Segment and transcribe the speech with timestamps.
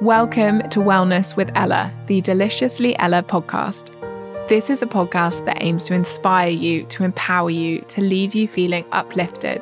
[0.00, 3.90] Welcome to Wellness with Ella, the Deliciously Ella podcast.
[4.48, 8.46] This is a podcast that aims to inspire you, to empower you, to leave you
[8.46, 9.60] feeling uplifted.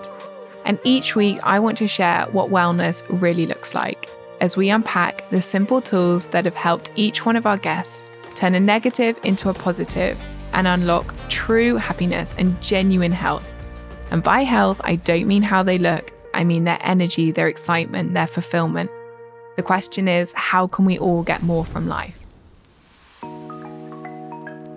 [0.66, 4.10] And each week, I want to share what wellness really looks like
[4.42, 8.54] as we unpack the simple tools that have helped each one of our guests turn
[8.54, 10.22] a negative into a positive
[10.52, 13.50] and unlock true happiness and genuine health.
[14.10, 18.12] And by health, I don't mean how they look, I mean their energy, their excitement,
[18.12, 18.90] their fulfillment
[19.56, 22.18] the question is how can we all get more from life?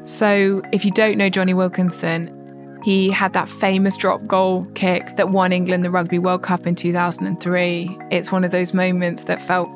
[0.05, 2.35] So, if you don't know Jonny Wilkinson,
[2.84, 6.75] he had that famous drop goal kick that won England the Rugby World Cup in
[6.75, 7.97] 2003.
[8.09, 9.70] It's one of those moments that felt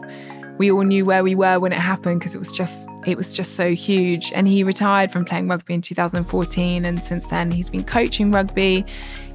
[0.57, 3.33] we all knew where we were when it happened because it was just it was
[3.33, 7.71] just so huge and he retired from playing rugby in 2014 and since then he's
[7.71, 8.85] been coaching rugby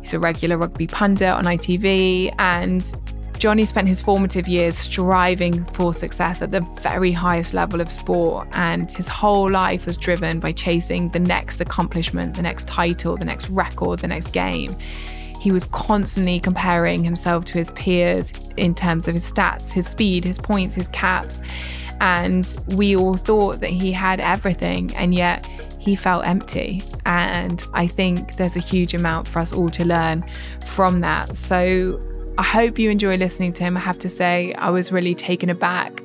[0.00, 2.95] he's a regular rugby pundit on ITV and
[3.38, 8.48] Jonny spent his formative years striving for success at the very highest level of sport,
[8.52, 13.24] and his whole life was driven by chasing the next accomplishment, the next title, the
[13.24, 14.77] next record, the next game.
[15.40, 20.24] He was constantly comparing himself to his peers in terms of his stats, his speed,
[20.24, 21.40] his points, his caps.
[22.01, 25.46] And we all thought that he had everything, and yet
[25.79, 26.82] he felt empty.
[27.07, 30.24] And I think there's a huge amount for us all to learn
[30.66, 31.37] from that.
[31.37, 32.02] So
[32.38, 33.76] I hope you enjoy listening to him.
[33.76, 36.04] I have to say, I was really taken aback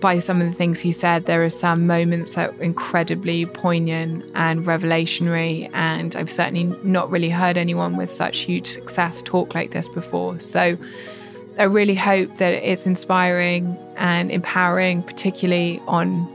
[0.00, 1.26] by some of the things he said.
[1.26, 7.30] There are some moments that are incredibly poignant and revelationary, and I've certainly not really
[7.30, 10.40] heard anyone with such huge success talk like this before.
[10.40, 10.76] So
[11.58, 16.28] I really hope that it's inspiring and empowering, particularly on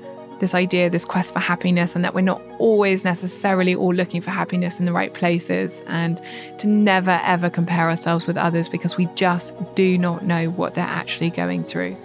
[0.43, 4.29] this idea, this quest for happiness, and that we're not always necessarily all looking for
[4.29, 6.21] happiness in the right places, and
[6.57, 10.83] to never ever compare ourselves with others because we just do not know what they're
[10.83, 11.95] actually going through.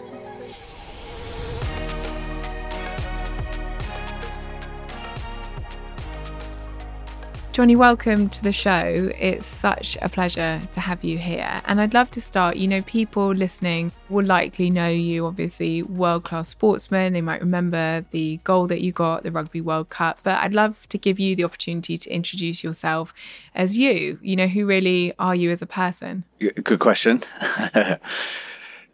[7.59, 9.11] Jonny, welcome to the show.
[9.19, 11.61] It's such a pleasure to have you here.
[11.65, 12.57] And I'd love to start.
[12.57, 17.15] You know, people listening will likely know you, obviously, world class sportsman.
[17.15, 20.21] They might remember the goal that you got, the Rugby World Cup.
[20.23, 23.13] But I'd love to give you the opportunity to introduce yourself
[23.57, 24.21] as you.
[24.23, 26.23] You know, who really are you as a person?
[26.39, 27.25] Good question.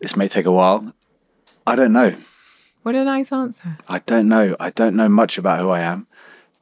[0.01, 0.95] this may take a while.
[1.67, 2.17] I don't know.
[2.83, 3.77] What a nice answer.
[3.91, 4.57] I don't know.
[4.59, 6.07] I don't know much about who I am.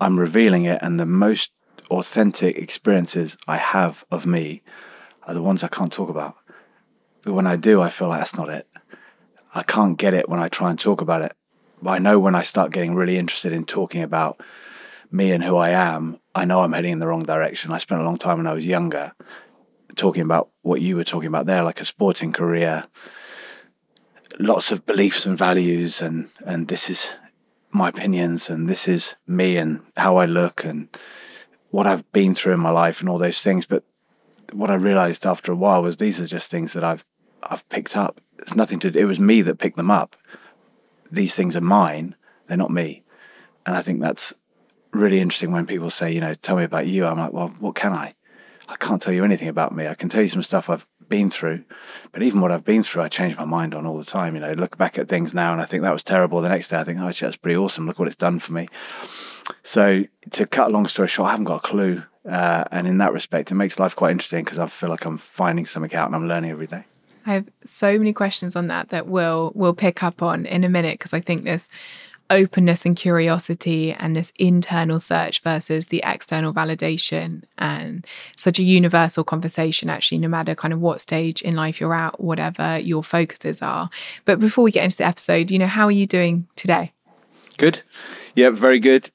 [0.00, 1.52] I'm revealing it, and the most
[1.92, 4.62] authentic experiences I have of me
[5.26, 6.34] are the ones I can't talk about.
[7.22, 8.66] But when I do, I feel like that's not it.
[9.54, 11.32] I can't get it when I try and talk about it.
[11.80, 14.40] But I know when I start getting really interested in talking about
[15.10, 17.72] me and who I am, I know I'm heading in the wrong direction.
[17.72, 19.12] I spent a long time when I was younger
[19.96, 22.84] talking about what you were talking about there, like a sporting career,
[24.38, 27.14] lots of beliefs and values, and, and this is
[27.70, 30.88] my opinions, and this is me and how I look, and
[31.72, 33.66] what I've been through in my life and all those things.
[33.66, 33.82] But
[34.52, 37.04] what I realized after a while was these are just things that I've
[37.42, 38.20] I've picked up.
[38.38, 38.96] It's nothing to.
[38.96, 40.14] It was me that picked them up.
[41.10, 42.14] These things are mine.
[42.46, 43.02] They're not me.
[43.66, 44.34] And I think that's
[44.92, 47.04] really interesting when people say, you know, tell me about you.
[47.06, 48.14] I'm like, well, what can I?
[48.68, 49.88] I can't tell you anything about me.
[49.88, 51.64] I can tell you some stuff I've been through,
[52.12, 54.34] but even what I've been through, I change my mind on all the time.
[54.34, 56.40] You know, look back at things now and I think that was terrible.
[56.40, 57.86] The next day, I think, oh, actually, that's pretty awesome.
[57.86, 58.68] Look what it's done for me.
[59.62, 62.02] So to cut a long story short, I haven't got a clue.
[62.28, 65.18] Uh, and in that respect, it makes life quite interesting because I feel like I'm
[65.18, 66.84] finding something out and I'm learning every day.
[67.26, 70.68] I have so many questions on that that we'll we'll pick up on in a
[70.68, 71.68] minute because I think this
[72.30, 79.22] openness and curiosity and this internal search versus the external validation and such a universal
[79.22, 83.60] conversation actually no matter kind of what stage in life you're at whatever your focuses
[83.60, 83.90] are
[84.24, 86.90] but before we get into the episode you know how are you doing today
[87.58, 87.82] good
[88.34, 89.10] yeah very good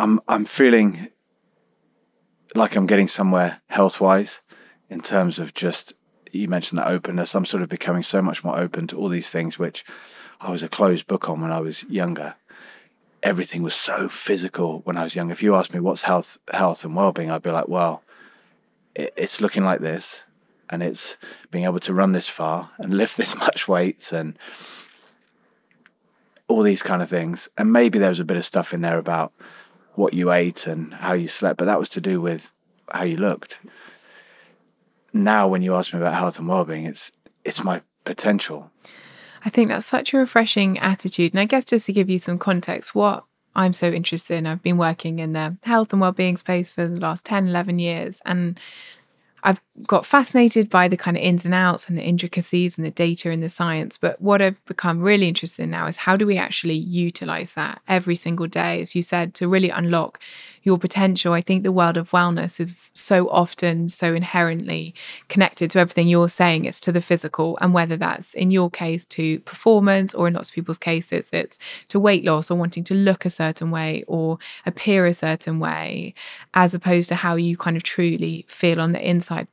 [0.00, 1.08] I'm I'm feeling
[2.54, 4.40] like I'm getting somewhere health wise
[4.88, 5.92] in terms of just
[6.32, 7.34] you mentioned that openness.
[7.34, 9.84] I'm sort of becoming so much more open to all these things which
[10.40, 12.36] I was a closed book on when I was younger.
[13.22, 15.30] Everything was so physical when I was young.
[15.30, 18.02] If you asked me what's health, health and well-being, I'd be like, well,
[18.94, 20.24] it, it's looking like this,
[20.70, 21.18] and it's
[21.50, 24.38] being able to run this far and lift this much weight and
[26.48, 27.50] all these kind of things.
[27.58, 29.34] And maybe there was a bit of stuff in there about
[29.94, 32.50] what you ate and how you slept, but that was to do with
[32.90, 33.60] how you looked.
[35.12, 37.12] Now, when you ask me about health and well-being, it's
[37.44, 38.70] it's my potential.
[39.44, 41.32] I think that's such a refreshing attitude.
[41.32, 44.62] And I guess just to give you some context, what I'm so interested in, I've
[44.62, 48.20] been working in the health and well-being space for the last 10, 11 years.
[48.24, 48.60] And
[49.42, 52.90] I've got fascinated by the kind of ins and outs and the intricacies and the
[52.90, 53.96] data and the science.
[53.96, 57.80] But what I've become really interested in now is how do we actually utilize that
[57.88, 60.20] every single day, as you said, to really unlock
[60.62, 61.32] your potential.
[61.32, 64.94] I think the world of wellness is so often so inherently
[65.28, 66.64] connected to everything you're saying.
[66.64, 70.48] It's to the physical, and whether that's in your case to performance, or in lots
[70.48, 71.58] of people's cases, it's
[71.88, 76.14] to weight loss or wanting to look a certain way or appear a certain way,
[76.54, 79.46] as opposed to how you kind of truly feel on the inside.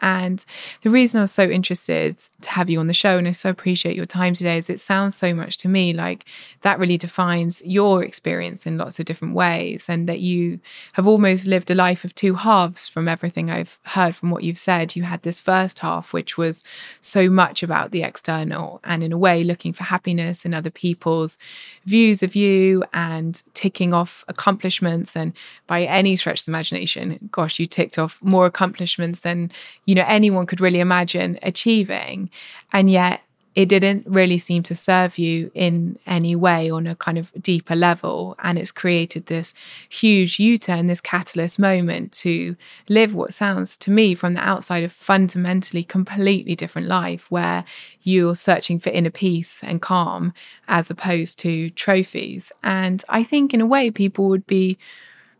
[0.00, 0.44] And
[0.82, 3.50] the reason I was so interested to have you on the show, and I so
[3.50, 6.24] appreciate your time today, is it sounds so much to me like
[6.60, 10.51] that really defines your experience in lots of different ways, and that you
[10.94, 14.58] have almost lived a life of two halves from everything I've heard from what you've
[14.58, 14.96] said.
[14.96, 16.64] You had this first half, which was
[17.00, 21.38] so much about the external and, in a way, looking for happiness in other people's
[21.84, 25.16] views of you and ticking off accomplishments.
[25.16, 25.32] And
[25.66, 29.50] by any stretch of the imagination, gosh, you ticked off more accomplishments than,
[29.86, 32.30] you know, anyone could really imagine achieving.
[32.72, 33.22] And yet,
[33.54, 37.76] it didn't really seem to serve you in any way on a kind of deeper
[37.76, 38.34] level.
[38.42, 39.52] And it's created this
[39.88, 42.56] huge U turn, this catalyst moment to
[42.88, 47.64] live what sounds to me from the outside a fundamentally completely different life where
[48.02, 50.32] you're searching for inner peace and calm
[50.66, 52.52] as opposed to trophies.
[52.62, 54.78] And I think, in a way, people would be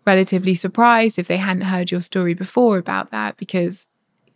[0.04, 3.86] relatively surprised if they hadn't heard your story before about that because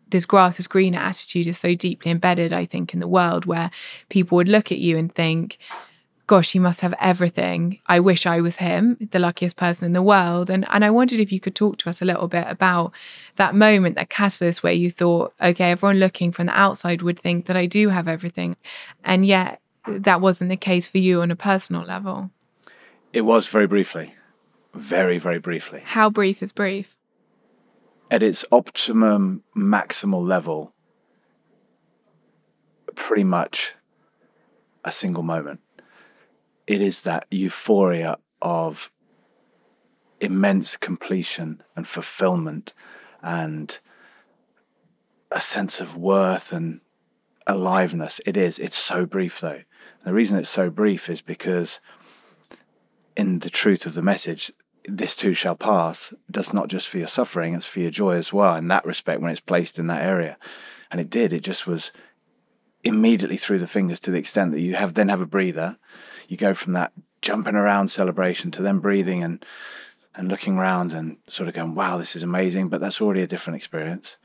[0.09, 3.71] this grass is greener attitude is so deeply embedded, I think, in the world where
[4.09, 5.59] people would look at you and think,
[6.27, 7.81] gosh, he must have everything.
[7.87, 10.51] I wish I was him, the luckiest person in the world.
[10.51, 12.93] And and I wondered if you could talk to us a little bit about
[13.37, 17.47] that moment, that catalyst where you thought, okay, everyone looking from the outside would think
[17.47, 18.57] that I do have everything.
[19.05, 22.31] And yet that wasn't the case for you on a personal level.
[23.13, 24.15] It was very briefly.
[24.75, 25.83] Very, very briefly.
[25.85, 26.97] How brief is brief?
[28.11, 30.73] At its optimum maximal level
[32.95, 33.75] pretty much
[34.85, 35.61] a single moment.
[36.67, 38.91] It is that euphoria of
[40.21, 42.73] immense completion and fulfillment
[43.23, 43.79] and
[45.31, 46.81] a sense of worth and
[47.47, 48.21] aliveness.
[48.25, 48.59] It is.
[48.59, 49.63] It's so brief, though.
[50.05, 51.81] The reason it's so brief is because,
[53.17, 54.53] in the truth of the message,
[54.89, 58.33] this too shall pass does not just for your suffering, it's for your joy as
[58.33, 60.37] well, in that respect, when it's placed in that area.
[60.91, 61.91] And it did, it just was
[62.85, 65.77] immediately through the fingers to the extent that you have then have a breather.
[66.29, 69.45] You go from that jumping around celebration to then breathing and
[70.15, 73.27] and looking around and sort of going, wow, this is amazing, but that's already a
[73.27, 74.17] different experience.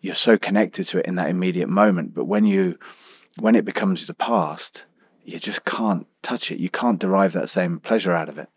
[0.00, 2.14] You're so connected to it in that immediate moment.
[2.14, 2.78] But when you
[3.38, 4.84] when it becomes the past,
[5.24, 6.60] you just can't touch it.
[6.60, 8.48] You can't derive that same pleasure out of it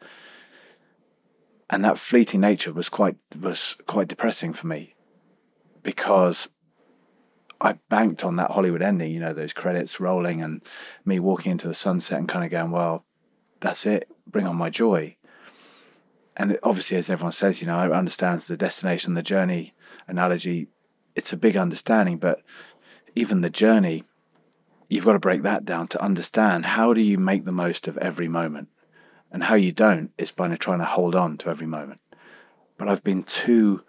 [1.72, 4.94] and that fleeting nature was quite was quite depressing for me
[5.82, 6.50] because
[7.62, 10.62] I banked on that Hollywood ending, you know, those credits rolling and
[11.06, 13.06] me walking into the sunset and kind of going, well,
[13.62, 15.16] that's it, bring on my joy.
[16.36, 19.74] And obviously, as everyone says, you know, I understands the destination, the journey
[20.08, 20.68] analogy.
[21.16, 22.42] It's a big understanding, but
[23.16, 24.06] even the journey,
[24.90, 27.98] you've got to break that down to understand how do you make the most of
[27.98, 28.70] every moment.
[29.32, 32.02] And how you don't is by trying to hold on to every moment.
[32.78, 33.84] But I've been too,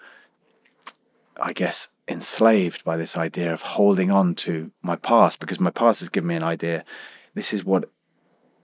[1.41, 6.01] I guess, enslaved by this idea of holding on to my past because my past
[6.01, 6.85] has given me an idea.
[7.35, 7.91] This is what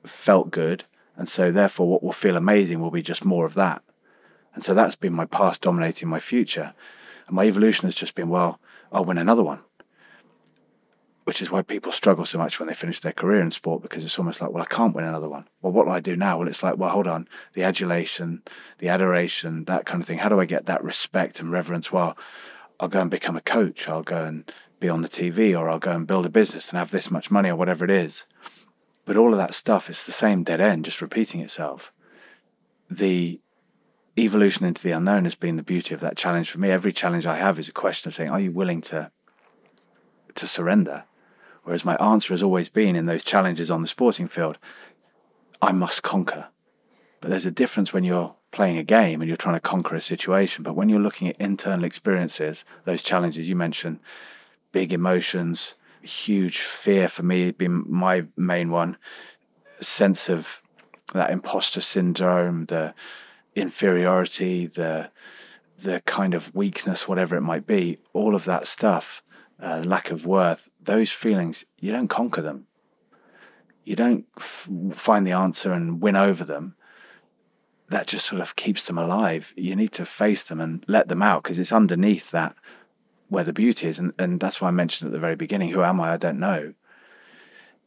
[0.04, 0.84] felt good.
[1.16, 3.82] And so, therefore, what will feel amazing will be just more of that.
[4.54, 6.74] And so that's been my past dominating my future.
[7.26, 8.60] And my evolution has just been, well,
[8.92, 9.60] I'll win another one
[11.28, 14.02] which is why people struggle so much when they finish their career in sport because
[14.02, 15.46] it's almost like, well, I can't win another one.
[15.60, 16.38] Well, what do I do now?
[16.38, 18.40] Well, it's like, well, hold on, the adulation,
[18.78, 20.20] the adoration, that kind of thing.
[20.20, 21.92] How do I get that respect and reverence?
[21.92, 22.16] Well,
[22.80, 23.90] I'll go and become a coach.
[23.90, 26.78] I'll go and be on the TV, or I'll go and build a business and
[26.78, 28.24] have this much money, or whatever it is.
[29.04, 31.92] But all of that stuff, it's the same dead end, just repeating itself.
[32.90, 33.38] The
[34.16, 36.70] evolution into the unknown has been the beauty of that challenge for me.
[36.70, 39.10] Every challenge I have is a question of saying, are you willing to
[40.34, 41.04] to surrender?
[41.68, 44.56] Whereas my answer has always been in those challenges on the sporting field,
[45.60, 46.48] I must conquer.
[47.20, 50.00] But there's a difference when you're playing a game and you're trying to conquer a
[50.00, 50.64] situation.
[50.64, 54.00] But when you're looking at internal experiences, those challenges you mentioned,
[54.72, 58.96] big emotions, huge fear for me being my main one,
[59.78, 60.62] sense of
[61.12, 62.94] that imposter syndrome, the
[63.54, 65.10] inferiority, the
[65.78, 69.22] the kind of weakness, whatever it might be, all of that stuff,
[69.60, 72.66] uh, lack of worth, those feelings, you don't conquer them.
[73.84, 76.76] You don't f- find the answer and win over them.
[77.90, 79.52] That just sort of keeps them alive.
[79.56, 82.56] You need to face them and let them out because it's underneath that
[83.28, 83.98] where the beauty is.
[83.98, 86.14] And, and that's why I mentioned at the very beginning, who am I?
[86.14, 86.72] I don't know.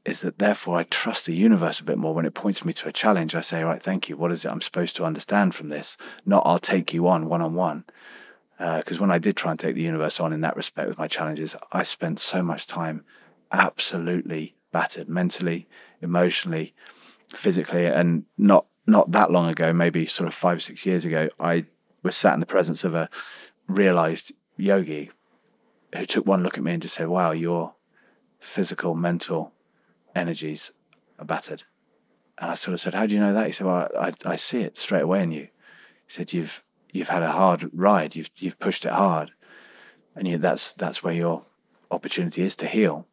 [0.06, 2.88] Is that therefore I trust the universe a bit more when it points me to
[2.88, 3.34] a challenge.
[3.34, 4.18] I say, right, thank you.
[4.18, 5.98] What is it I'm supposed to understand from this?
[6.24, 7.86] Not I'll take you on one on one.
[8.62, 11.00] Uh, because when I did try and take the universe on in that respect with
[11.00, 13.04] my challenges, I spent so much time
[13.52, 15.68] absolutely battered mentally,
[16.00, 16.76] emotionally,
[17.34, 21.30] physically, and not not that long ago, maybe sort of five or six years ago,
[21.40, 21.66] I
[22.04, 23.10] was sat in the presence of a
[23.68, 25.10] realized yogi
[25.96, 27.74] who took one look at me and just said, "Wow, your
[28.40, 29.54] physical, mental
[30.14, 30.72] energies
[31.18, 31.64] are battered."
[32.38, 34.36] And I sort of said, "How do you know that?" He said, "Well, I, I
[34.36, 35.48] see it straight away in you."
[36.06, 38.16] He said, "You've you've had a hard ride.
[38.16, 39.32] You've you've pushed it hard,
[40.16, 41.44] and you, that's that's where your
[41.90, 43.08] opportunity is to heal."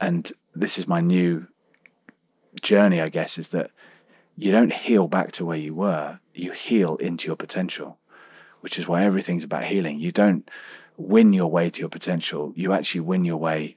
[0.00, 1.46] And this is my new
[2.60, 3.70] journey, I guess, is that
[4.36, 7.98] you don't heal back to where you were, you heal into your potential,
[8.60, 10.00] which is why everything's about healing.
[10.00, 10.50] You don't
[10.96, 13.76] win your way to your potential, you actually win your way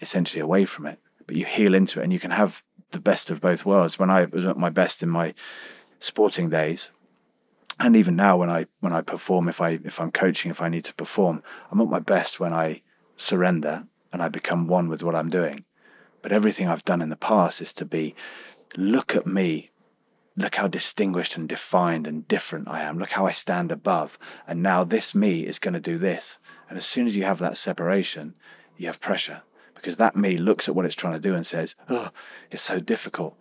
[0.00, 3.30] essentially away from it, but you heal into it and you can have the best
[3.30, 3.98] of both worlds.
[3.98, 5.34] When I was at my best in my
[6.00, 6.90] sporting days,
[7.78, 10.68] and even now when I when I perform, if I if I'm coaching, if I
[10.68, 12.82] need to perform, I'm at my best when I
[13.16, 15.64] surrender and I become one with what I'm doing.
[16.22, 18.14] But everything I've done in the past is to be
[18.76, 19.70] look at me
[20.36, 22.98] look how distinguished and defined and different I am.
[22.98, 24.18] Look how I stand above.
[24.46, 26.38] And now this me is going to do this.
[26.68, 28.34] And as soon as you have that separation,
[28.76, 29.42] you have pressure
[29.74, 32.10] because that me looks at what it's trying to do and says, Oh,
[32.50, 33.36] it's so difficult.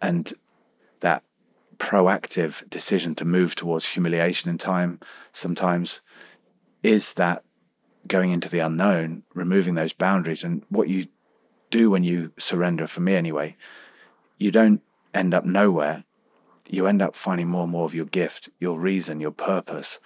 [0.00, 0.32] And
[1.00, 1.22] that
[1.78, 5.00] proactive decision to move towards humiliation in time
[5.32, 6.00] sometimes
[6.82, 7.44] is that
[8.06, 10.44] going into the unknown, removing those boundaries.
[10.44, 11.06] And what you
[11.70, 13.56] do when you surrender, for me anyway,
[14.38, 14.82] you don't
[15.14, 16.04] end up nowhere
[16.68, 19.98] you end up finding more and more of your gift, your reason, your purpose.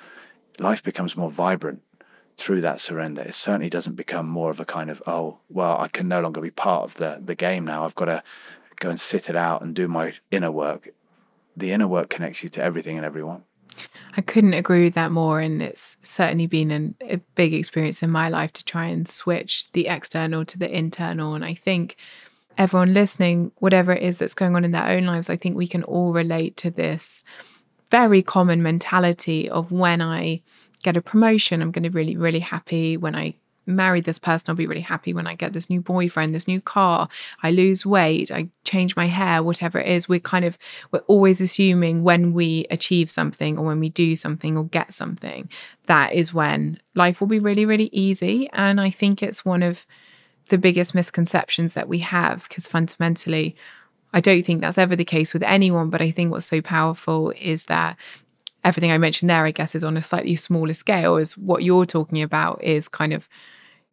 [0.58, 1.82] Life becomes more vibrant
[2.36, 3.22] through that surrender.
[3.22, 6.40] It certainly doesn't become more of a kind of, oh, well, I can no longer
[6.40, 7.84] be part of the, the game now.
[7.84, 8.22] I've got to
[8.76, 10.88] go and sit it out and do my inner work.
[11.58, 13.44] The inner work connects you to everything and everyone.
[14.16, 15.40] I couldn't agree with that more.
[15.40, 19.70] And it's certainly been an, a big experience in my life to try and switch
[19.72, 21.34] the external to the internal.
[21.34, 21.96] And I think
[22.56, 25.68] everyone listening, whatever it is that's going on in their own lives, I think we
[25.68, 27.24] can all relate to this
[27.90, 30.42] very common mentality of when I
[30.82, 32.96] get a promotion, I'm going to be really, really happy.
[32.96, 33.34] When I
[33.68, 35.12] marry this person, I'll be really happy.
[35.12, 37.08] When I get this new boyfriend, this new car,
[37.42, 40.58] I lose weight, I change my hair, whatever it is, we're kind of,
[40.90, 45.48] we're always assuming when we achieve something or when we do something or get something,
[45.86, 48.48] that is when life will be really, really easy.
[48.52, 49.86] And I think it's one of,
[50.48, 53.56] the biggest misconceptions that we have because fundamentally
[54.12, 57.32] I don't think that's ever the case with anyone but I think what's so powerful
[57.38, 57.96] is that
[58.64, 61.86] everything I mentioned there I guess is on a slightly smaller scale is what you're
[61.86, 63.28] talking about is kind of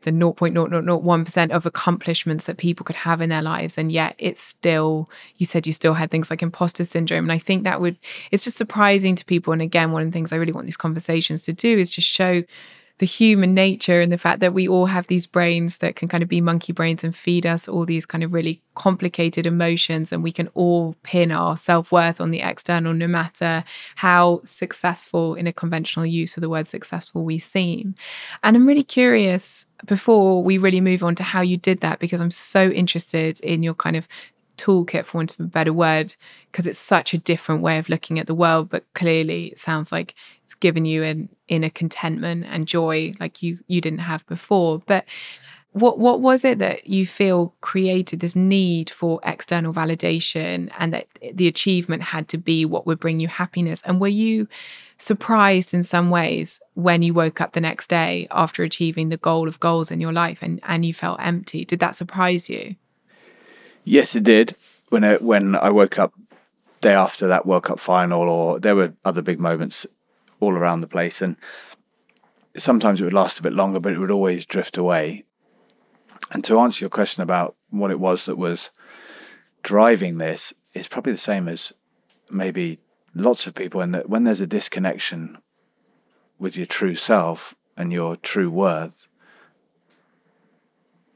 [0.05, 3.77] the 0.0001% of accomplishments that people could have in their lives.
[3.77, 7.25] And yet it's still you said you still had things like imposter syndrome.
[7.25, 7.97] And I think that would
[8.31, 9.51] it's just surprising to people.
[9.51, 12.07] And again one of the things I really want these conversations to do is just
[12.07, 12.43] show
[12.97, 16.23] the human nature and the fact that we all have these brains that can kind
[16.23, 20.23] of be monkey brains and feed us all these kind of really complicated emotions and
[20.23, 25.53] we can all pin our self-worth on the external no matter how successful in a
[25.53, 27.95] conventional use of the word successful we seem.
[28.43, 32.21] And i'm really curious before we really move on to how you did that because
[32.21, 34.07] i'm so interested in your kind of
[34.57, 36.15] toolkit for want of a better word
[36.49, 39.91] because it's such a different way of looking at the world but clearly it sounds
[39.91, 44.81] like it's given you an inner contentment and joy like you you didn't have before.
[44.85, 45.05] But
[45.71, 51.07] what what was it that you feel created this need for external validation and that
[51.33, 53.81] the achievement had to be what would bring you happiness?
[53.83, 54.47] And were you
[54.97, 59.49] surprised in some ways when you woke up the next day after achieving the goal
[59.49, 61.65] of goals in your life and and you felt empty?
[61.65, 62.75] Did that surprise you?
[63.83, 64.55] Yes, it did.
[64.89, 66.13] When I, when I woke up
[66.81, 69.85] day after that World Cup final, or there were other big moments
[70.45, 71.35] all around the place, and
[72.55, 75.25] sometimes it would last a bit longer, but it would always drift away.
[76.31, 78.71] And to answer your question about what it was that was
[79.63, 81.73] driving this, it's probably the same as
[82.31, 82.79] maybe
[83.13, 83.81] lots of people.
[83.81, 85.37] And that when there's a disconnection
[86.39, 89.07] with your true self and your true worth,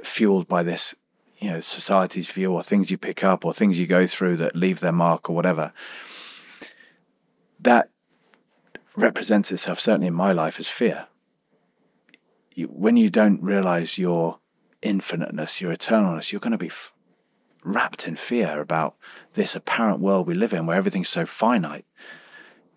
[0.03, 0.95] fueled by this
[1.39, 4.55] you know society's view or things you pick up or things you go through that
[4.55, 5.73] leave their mark or whatever
[7.59, 7.89] that
[8.99, 11.07] represents itself certainly in my life as fear
[12.53, 14.39] you, when you don't realize your
[14.81, 16.95] infiniteness your eternalness you're going to be f-
[17.63, 18.95] wrapped in fear about
[19.33, 21.85] this apparent world we live in where everything's so finite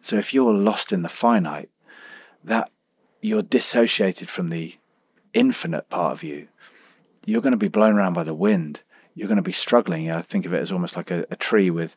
[0.01, 1.71] so if you're lost in the finite
[2.43, 2.71] that
[3.23, 4.75] you're dissociated from the
[5.33, 6.49] infinite part of you,
[7.25, 8.83] you're going to be blown around by the wind.
[9.15, 10.11] You're going to be struggling.
[10.11, 11.97] I think of it as almost like a, a tree with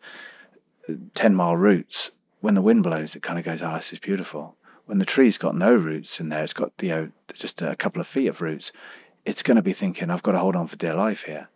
[0.88, 2.12] uh, 10 mile roots.
[2.42, 4.58] When the wind blows, it kind of goes, oh, this is beautiful.
[4.86, 8.01] When the tree's got no roots in there, it's got, you know, just a couple
[8.01, 8.72] of feet of roots,
[9.25, 11.50] it's going to be thinking, I've got to hold on for dear life here.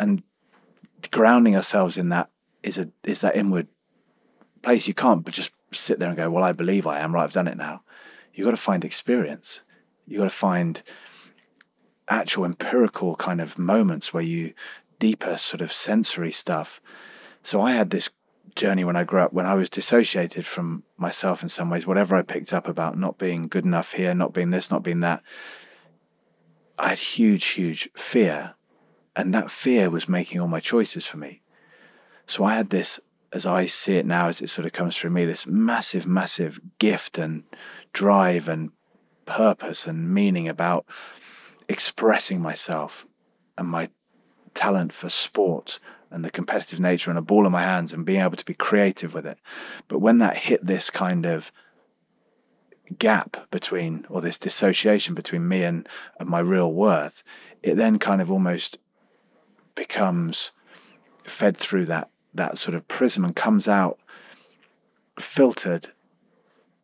[0.00, 0.22] And
[1.10, 2.30] grounding ourselves in that
[2.62, 3.68] is a is that inward
[4.62, 4.88] place.
[4.88, 7.32] You can't but just sit there and go, Well, I believe I am, right, I've
[7.32, 7.82] done it now.
[8.32, 9.62] You've got to find experience.
[10.06, 10.82] You've got to find
[12.08, 14.54] actual empirical kind of moments where you
[14.98, 16.80] deeper sort of sensory stuff.
[17.42, 18.10] So I had this
[18.58, 22.14] journey when I grew up when I was dissociated from myself in some ways, whatever
[22.16, 25.22] I picked up about not being good enough here, not being this, not being that.
[26.78, 28.54] I had huge, huge fear.
[29.16, 31.40] And that fear was making all my choices for me.
[32.26, 33.00] So I had this,
[33.32, 36.60] as I see it now, as it sort of comes through me, this massive, massive
[36.78, 37.44] gift and
[37.92, 38.70] drive and
[39.24, 40.84] purpose and meaning about
[41.68, 43.06] expressing myself
[43.56, 43.88] and my
[44.54, 48.20] talent for sport and the competitive nature and a ball in my hands and being
[48.20, 49.38] able to be creative with it.
[49.88, 51.52] But when that hit this kind of
[52.98, 55.88] gap between, or this dissociation between me and,
[56.18, 57.22] and my real worth,
[57.62, 58.78] it then kind of almost
[59.74, 60.52] becomes
[61.22, 63.98] fed through that that sort of prism and comes out
[65.18, 65.88] filtered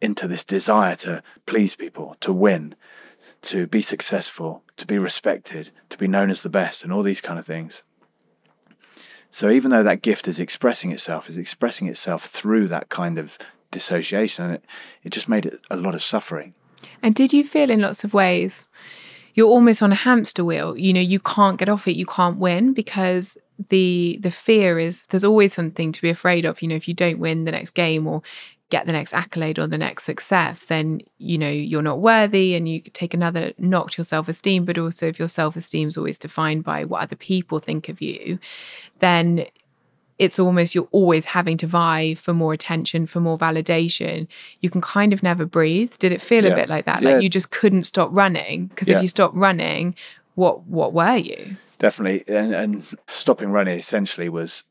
[0.01, 2.75] into this desire to please people, to win,
[3.43, 7.21] to be successful, to be respected, to be known as the best, and all these
[7.21, 7.83] kind of things.
[9.35, 13.37] So even though that gift is expressing itself, is expressing itself through that kind of
[13.73, 14.65] dissociation, and it,
[15.03, 16.55] it just made it a lot of suffering.
[17.03, 18.69] And did you feel in lots of ways
[19.35, 20.79] you're almost on a hamster wheel?
[20.79, 23.37] You know, you can't get off it, you can't win because
[23.71, 26.63] the the fear is there's always something to be afraid of.
[26.63, 28.23] You know, if you don't win the next game or
[28.75, 32.69] get the next accolade or the next success, then you know you're not worthy and
[32.69, 34.65] you take another knock to your self-esteem.
[34.65, 38.41] But also if your self-esteem is always defined by what other people think of you,
[38.99, 39.47] then
[40.19, 44.27] it's almost you're always having to vie for more attention, for more validation.
[44.61, 45.93] You can kind of never breathe.
[45.99, 46.53] Did it feel yeah.
[46.53, 47.03] a bit like that?
[47.03, 47.11] Yeah.
[47.11, 48.67] Like you just couldn't stop running?
[48.67, 48.97] Because yeah.
[48.97, 49.95] if you stopped running,
[50.35, 51.57] what what were you?
[51.79, 52.25] Definitely.
[52.27, 54.65] And, and stopping running essentially was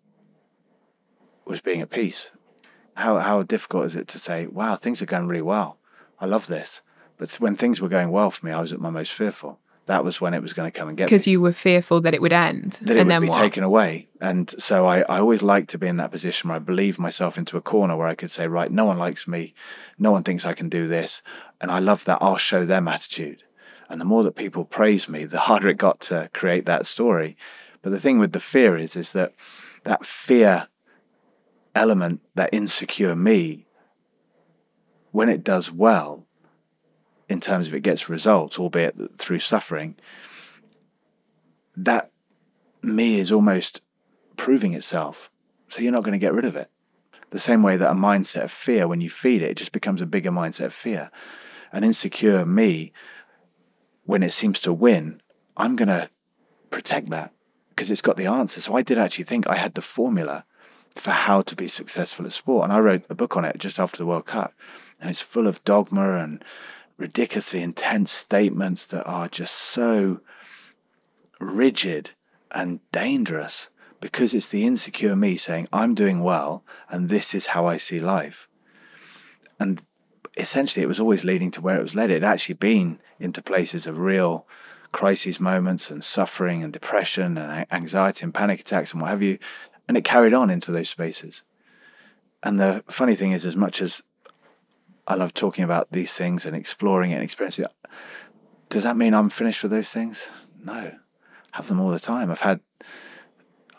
[1.45, 2.31] was being at peace.
[2.95, 5.77] How how difficult is it to say, wow, things are going really well.
[6.19, 6.81] I love this.
[7.17, 10.05] But when things were going well for me, I was at my most fearful that
[10.05, 11.07] was when it was going to come and get me.
[11.07, 12.73] Because you were fearful that it would end.
[12.83, 13.41] That it and would be what?
[13.41, 14.07] taken away.
[14.21, 17.37] And so I, I always liked to be in that position where I believed myself
[17.37, 19.53] into a corner where I could say, right, no one likes me.
[19.97, 21.21] No one thinks I can do this.
[21.59, 23.43] And I love that I'll show them attitude.
[23.89, 27.35] And the more that people praise me, the harder it got to create that story.
[27.81, 29.33] But the thing with the fear is, is that
[29.83, 30.69] that fear
[31.75, 33.65] element, that insecure me,
[35.11, 36.25] when it does well,
[37.29, 39.95] in terms of it gets results, albeit through suffering,
[41.75, 42.11] that
[42.81, 43.81] me is almost
[44.35, 45.31] proving itself.
[45.69, 46.69] So you're not going to get rid of it.
[47.29, 50.01] The same way that a mindset of fear, when you feed it, it just becomes
[50.01, 51.09] a bigger mindset of fear.
[51.71, 52.93] An insecure me,
[54.05, 55.21] when it seems to win,
[55.57, 56.09] I'm going to
[56.69, 57.33] protect that
[57.69, 58.61] because it's got the answer.
[58.61, 60.45] So I did actually think I had the formula
[60.95, 62.65] for how to be successful at sport.
[62.65, 64.53] And I wrote a book on it just after the World Cup.
[64.99, 66.43] And it's full of dogma and
[66.97, 70.21] ridiculously intense statements that are just so
[71.39, 72.11] rigid
[72.51, 77.65] and dangerous because it's the insecure me saying, I'm doing well and this is how
[77.65, 78.47] I see life.
[79.59, 79.81] And
[80.37, 82.11] essentially, it was always leading to where it was led.
[82.11, 84.45] It had actually been into places of real
[84.91, 89.39] crisis moments and suffering and depression and anxiety and panic attacks and what have you.
[89.87, 91.43] And it carried on into those spaces.
[92.41, 94.01] And the funny thing is, as much as
[95.07, 97.89] I love talking about these things and exploring it and experiencing it.
[98.69, 100.29] Does that mean I'm finished with those things?
[100.63, 100.73] No.
[100.73, 102.31] I have them all the time.
[102.31, 102.61] I've had,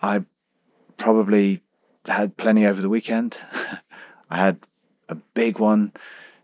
[0.03, 0.25] I
[0.97, 1.63] probably
[2.07, 3.39] had plenty over the weekend.
[4.31, 4.59] I had
[5.09, 5.93] a big one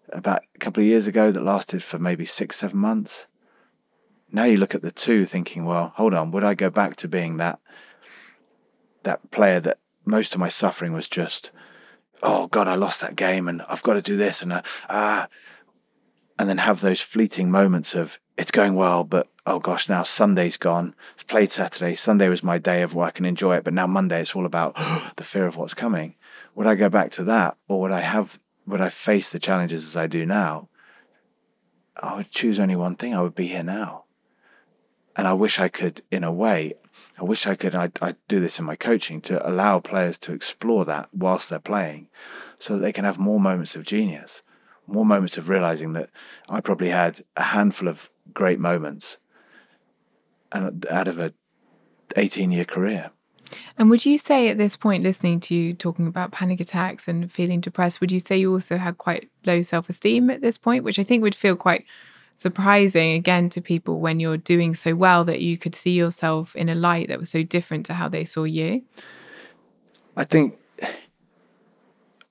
[0.08, 3.26] about a couple of years ago that lasted for maybe six, seven months.
[4.32, 7.08] Now you look at the two thinking, well, hold on, would I go back to
[7.08, 7.60] being that
[9.02, 11.50] that player that most of my suffering was just
[12.22, 15.28] oh God, I lost that game and I've got to do this and uh, ah,
[16.38, 20.56] and then have those fleeting moments of it's going well, but oh gosh, now Sunday's
[20.56, 20.94] gone.
[21.14, 21.94] It's played Saturday.
[21.94, 24.76] Sunday was my day of I can enjoy it, but now Monday it's all about
[25.16, 26.16] the fear of what's coming.
[26.54, 28.38] Would I go back to that, or would I have?
[28.66, 30.68] Would I face the challenges as I do now?
[32.02, 33.14] I would choose only one thing.
[33.14, 34.04] I would be here now,
[35.16, 36.74] and I wish I could, in a way,
[37.20, 40.32] I wish I could, I, I do this in my coaching, to allow players to
[40.32, 42.08] explore that whilst they're playing
[42.58, 44.42] so that they can have more moments of genius,
[44.86, 46.08] more moments of realizing that
[46.48, 49.18] I probably had a handful of great moments
[50.50, 51.34] and out of a
[52.16, 53.10] 18 year career.
[53.76, 57.30] And would you say at this point, listening to you talking about panic attacks and
[57.30, 60.84] feeling depressed, would you say you also had quite low self esteem at this point,
[60.84, 61.84] which I think would feel quite
[62.40, 66.70] surprising again to people when you're doing so well that you could see yourself in
[66.70, 68.82] a light that was so different to how they saw you?
[70.16, 70.56] I think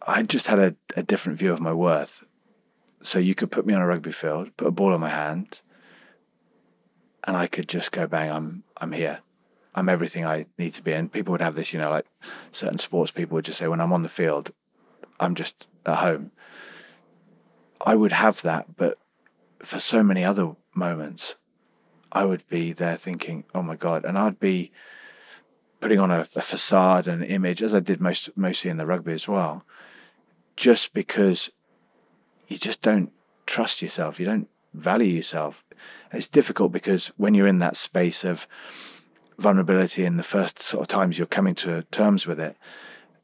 [0.08, 2.24] I just had a, a different view of my worth.
[3.04, 5.62] So you could put me on a rugby field, put a ball in my hand,
[7.26, 9.20] and I could just go bang, I'm I'm here.
[9.76, 10.92] I'm everything I need to be.
[10.92, 12.08] And people would have this, you know, like
[12.52, 14.52] certain sports people would just say, when I'm on the field,
[15.20, 16.32] I'm just at home.
[17.86, 18.98] I would have that, but
[19.60, 21.36] for so many other moments,
[22.12, 24.06] I would be there thinking, oh my God.
[24.06, 24.72] And I'd be
[25.80, 28.86] putting on a, a facade and an image, as I did most mostly in the
[28.86, 29.66] rugby as well,
[30.56, 31.52] just because
[32.48, 33.12] you just don't
[33.46, 34.20] trust yourself.
[34.20, 35.64] You don't value yourself.
[36.12, 38.48] And it's difficult because when you're in that space of
[39.38, 42.58] vulnerability in the first sort of times you're coming to terms with it,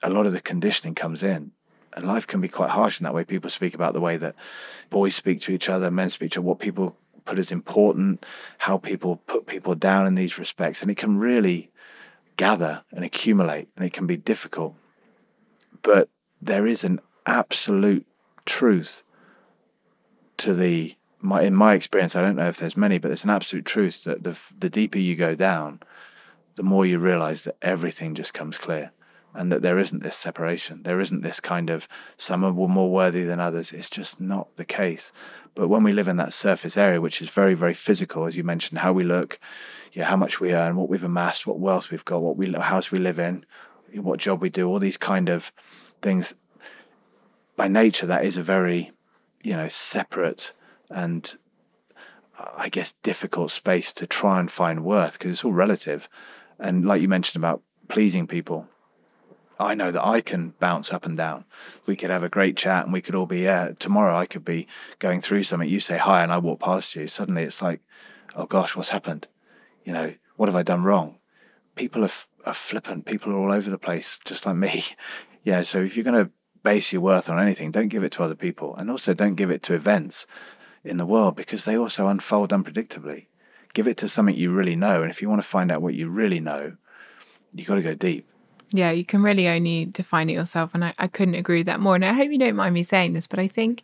[0.02, 1.52] a lot of the conditioning comes in.
[1.96, 3.24] And life can be quite harsh in that way.
[3.24, 4.36] People speak about the way that
[4.90, 8.26] boys speak to each other, men speak to what people put as important,
[8.60, 10.82] how people put people down in these respects.
[10.82, 11.72] And it can really
[12.36, 14.76] gather and accumulate, and it can be difficult.
[15.82, 16.10] But
[16.42, 18.06] there is an absolute
[18.46, 19.04] truth
[20.38, 22.16] to the my in my experience.
[22.16, 24.98] I don't know if there's many, but there's an absolute truth that the the deeper
[24.98, 25.80] you go down,
[26.56, 28.92] the more you realize that everything just comes clear
[29.36, 30.84] and that there isn't this separation.
[30.84, 33.72] There isn't this kind of some are more worthy than others.
[33.74, 35.12] It's just not the case.
[35.54, 38.44] But when we live in that surface area, which is very, very physical, as you
[38.44, 39.40] mentioned, how we look,
[39.92, 42.92] yeah, how much we earn, what we've amassed, what wealth we've got, what we house
[42.92, 43.46] we live in,
[43.94, 45.52] what job we do, all these kind of
[46.02, 46.34] things.
[47.58, 48.92] By nature, that is a very,
[49.44, 50.54] you know, separate
[50.90, 51.36] and
[52.38, 56.10] uh, I guess difficult space to try and find worth because it's all relative.
[56.60, 58.68] And like you mentioned about pleasing people,
[59.60, 61.46] I know that I can bounce up and down.
[61.88, 64.44] We could have a great chat and we could all be, yeah, tomorrow I could
[64.44, 64.68] be
[65.00, 65.70] going through something.
[65.70, 67.08] You say hi and I walk past you.
[67.08, 67.82] Suddenly it's like,
[68.36, 69.28] oh gosh, what's happened?
[69.86, 71.20] You know, what have I done wrong?
[71.76, 73.06] People are, f- are flippant.
[73.06, 74.84] People are all over the place, just like me.
[75.44, 75.64] yeah.
[75.64, 76.32] So if you're going to
[76.64, 78.76] base your worth on anything, don't give it to other people.
[78.76, 80.28] And also don't give it to events
[80.84, 83.28] in the world because they also unfold unpredictably.
[83.74, 85.02] Give it to something you really know.
[85.02, 86.76] And if you want to find out what you really know,
[87.54, 88.28] you've got to go deep.
[88.72, 90.72] Yeah, you can really only define it yourself.
[90.74, 91.96] And I, I couldn't agree with that more.
[91.96, 93.84] And I hope you don't mind me saying this, but I think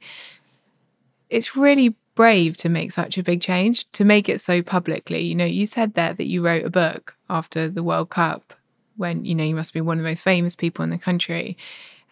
[1.30, 5.22] it's really brave to make such a big change, to make it so publicly.
[5.22, 8.54] You know, you said there that you wrote a book after the World Cup
[8.98, 11.58] when, you know, you must be one of the most famous people in the country.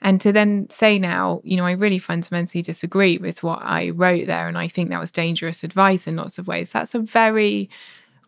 [0.01, 4.27] And to then say now, you know, I really fundamentally disagree with what I wrote
[4.27, 4.47] there.
[4.47, 6.71] And I think that was dangerous advice in lots of ways.
[6.71, 7.69] That's a very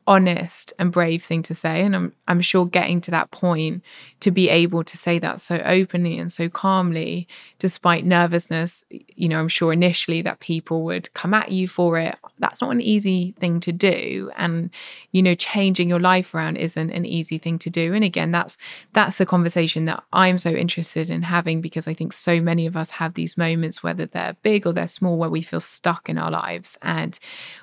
[0.07, 1.81] honest and brave thing to say.
[1.81, 3.83] And I'm I'm sure getting to that point
[4.21, 9.39] to be able to say that so openly and so calmly despite nervousness you know
[9.39, 12.15] I'm sure initially that people would come at you for it.
[12.39, 14.31] That's not an easy thing to do.
[14.35, 14.69] And
[15.11, 17.93] you know changing your life around isn't an easy thing to do.
[17.93, 18.57] And again that's
[18.93, 22.75] that's the conversation that I'm so interested in having because I think so many of
[22.75, 26.17] us have these moments whether they're big or they're small where we feel stuck in
[26.17, 26.77] our lives.
[26.81, 27.17] And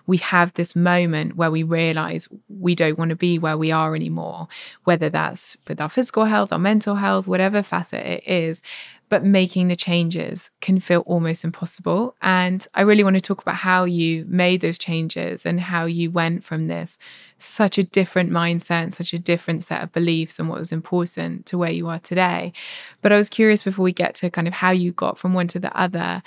[0.06, 3.94] we have this moment where we realize we don't want to be where we are
[3.94, 4.48] anymore,
[4.84, 8.62] whether that's with our physical health, our mental health, whatever facet it is.
[9.10, 12.14] But making the changes can feel almost impossible.
[12.20, 16.10] And I really want to talk about how you made those changes and how you
[16.10, 16.98] went from this
[17.38, 21.56] such a different mindset, such a different set of beliefs and what was important to
[21.56, 22.52] where you are today.
[23.00, 25.46] But I was curious before we get to kind of how you got from one
[25.48, 26.22] to the other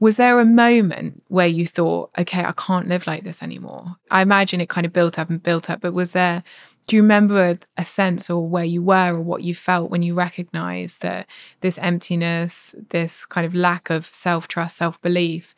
[0.00, 3.96] was there a moment where you thought, okay, I can't live like this anymore?
[4.10, 6.42] I imagine it kind of built up and built up, but was there,
[6.86, 10.14] do you remember a sense or where you were or what you felt when you
[10.14, 11.26] recognized that
[11.60, 15.54] this emptiness, this kind of lack of self trust, self belief,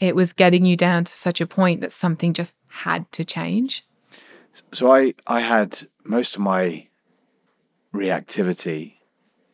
[0.00, 3.86] it was getting you down to such a point that something just had to change?
[4.72, 6.88] So I, I had most of my
[7.94, 8.96] reactivity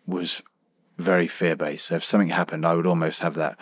[0.06, 0.42] was
[0.98, 1.86] very fear based.
[1.86, 3.58] So if something happened, I would almost have that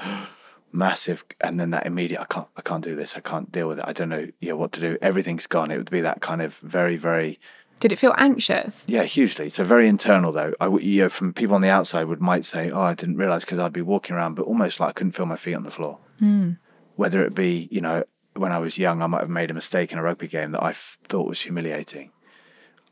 [0.73, 3.79] massive and then that immediate I can't I can't do this I can't deal with
[3.79, 5.71] it I don't know yeah what to do everything's gone.
[5.71, 7.39] It would be that kind of very very
[7.81, 8.85] did it feel anxious?
[8.89, 9.51] Yeah hugely.
[9.51, 10.53] So very internal though.
[10.61, 13.17] I would you know from people on the outside would might say oh I didn't
[13.17, 15.65] realize because I'd be walking around but almost like I couldn't feel my feet on
[15.65, 15.99] the floor.
[16.21, 16.59] Mm.
[16.97, 18.05] whether it be you know
[18.35, 20.63] when I was young I might have made a mistake in a rugby game that
[20.63, 22.13] I f- thought was humiliating.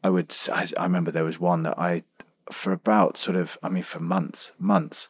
[0.03, 2.03] I would I, I remember there was one that I
[2.51, 5.09] for about sort of I mean for months months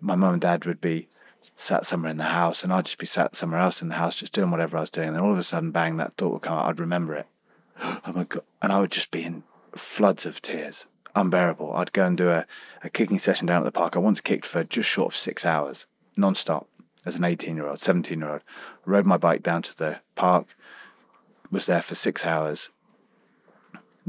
[0.00, 1.08] my mum and dad would be
[1.54, 4.16] sat somewhere in the house and I'd just be sat somewhere else in the house
[4.16, 5.08] just doing whatever I was doing.
[5.08, 6.66] And then all of a sudden, bang, that thought would come out.
[6.66, 7.26] I'd remember it.
[7.82, 8.42] oh my God.
[8.62, 11.72] And I would just be in floods of tears, unbearable.
[11.74, 12.46] I'd go and do a,
[12.82, 13.96] a kicking session down at the park.
[13.96, 16.68] I once kicked for just short of six hours, non stop,
[17.04, 18.42] as an 18 year old, 17 year old.
[18.84, 20.56] Rode my bike down to the park,
[21.50, 22.70] was there for six hours,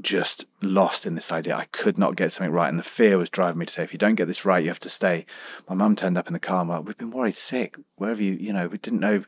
[0.01, 1.55] just lost in this idea.
[1.55, 2.69] I could not get something right.
[2.69, 4.69] And the fear was driving me to say, if you don't get this right, you
[4.69, 5.25] have to stay.
[5.69, 7.77] My mum turned up in the car and went, We've been worried sick.
[7.95, 9.23] Wherever you, you know, we didn't know.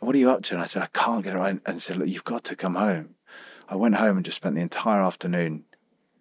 [0.00, 0.54] What are you up to?
[0.54, 1.60] And I said, I can't get it right.
[1.64, 3.14] And said, Look, you've got to come home.
[3.68, 5.64] I went home and just spent the entire afternoon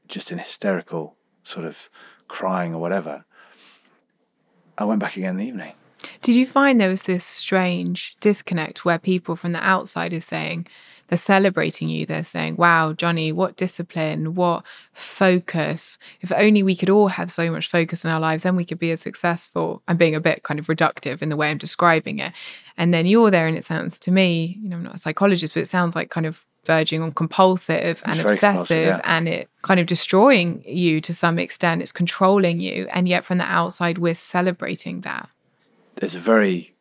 [0.08, 1.90] just in hysterical sort of
[2.28, 3.26] crying or whatever.
[4.78, 5.74] I went back again in the evening.
[6.22, 10.68] Did you find there was this strange disconnect where people from the outside are saying,
[11.08, 12.06] they're celebrating you.
[12.06, 15.98] They're saying, wow, Jonny, what discipline, what focus.
[16.22, 18.80] If only we could all have so much focus in our lives, then we could
[18.80, 19.82] be as successful.
[19.88, 22.34] I'm being a bit kind of reductive in the way I'm describing it.
[22.78, 25.54] And then you're there, and it sounds to me, you know, I'm not a psychologist,
[25.54, 29.02] but it sounds like kind of verging on compulsive and obsessive yeah.
[29.06, 31.82] and it kind of destroying you to some extent.
[31.82, 32.88] It's controlling you.
[32.92, 35.30] And yet from the outside, we're celebrating that.
[35.96, 36.76] There's a very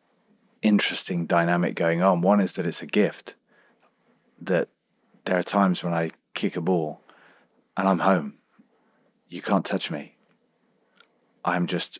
[0.61, 2.21] interesting dynamic going on.
[2.21, 3.35] One is that it's a gift,
[4.41, 4.69] that
[5.25, 7.01] there are times when I kick a ball
[7.75, 8.35] and I'm home.
[9.29, 10.15] You can't touch me.
[11.43, 11.99] I'm just,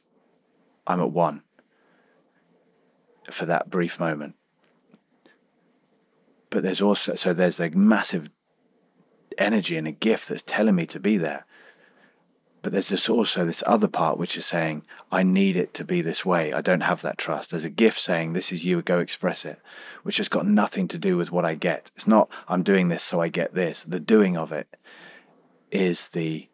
[0.86, 1.44] I'm at one
[3.30, 4.36] for that brief moment
[6.50, 8.30] but there's also so there's like massive
[9.38, 11.46] energy and a gift that's telling me to be there
[12.62, 16.02] but there's this also this other part which is saying i need it to be
[16.02, 16.52] this way.
[16.54, 17.52] I don't have that trust.
[17.52, 19.60] There's a gift saying this is you go express it
[20.04, 21.92] which has got nothing to do with what i get.
[21.96, 23.84] It's not i'm doing this so i get this.
[23.84, 24.76] The doing of it
[25.72, 26.48] is the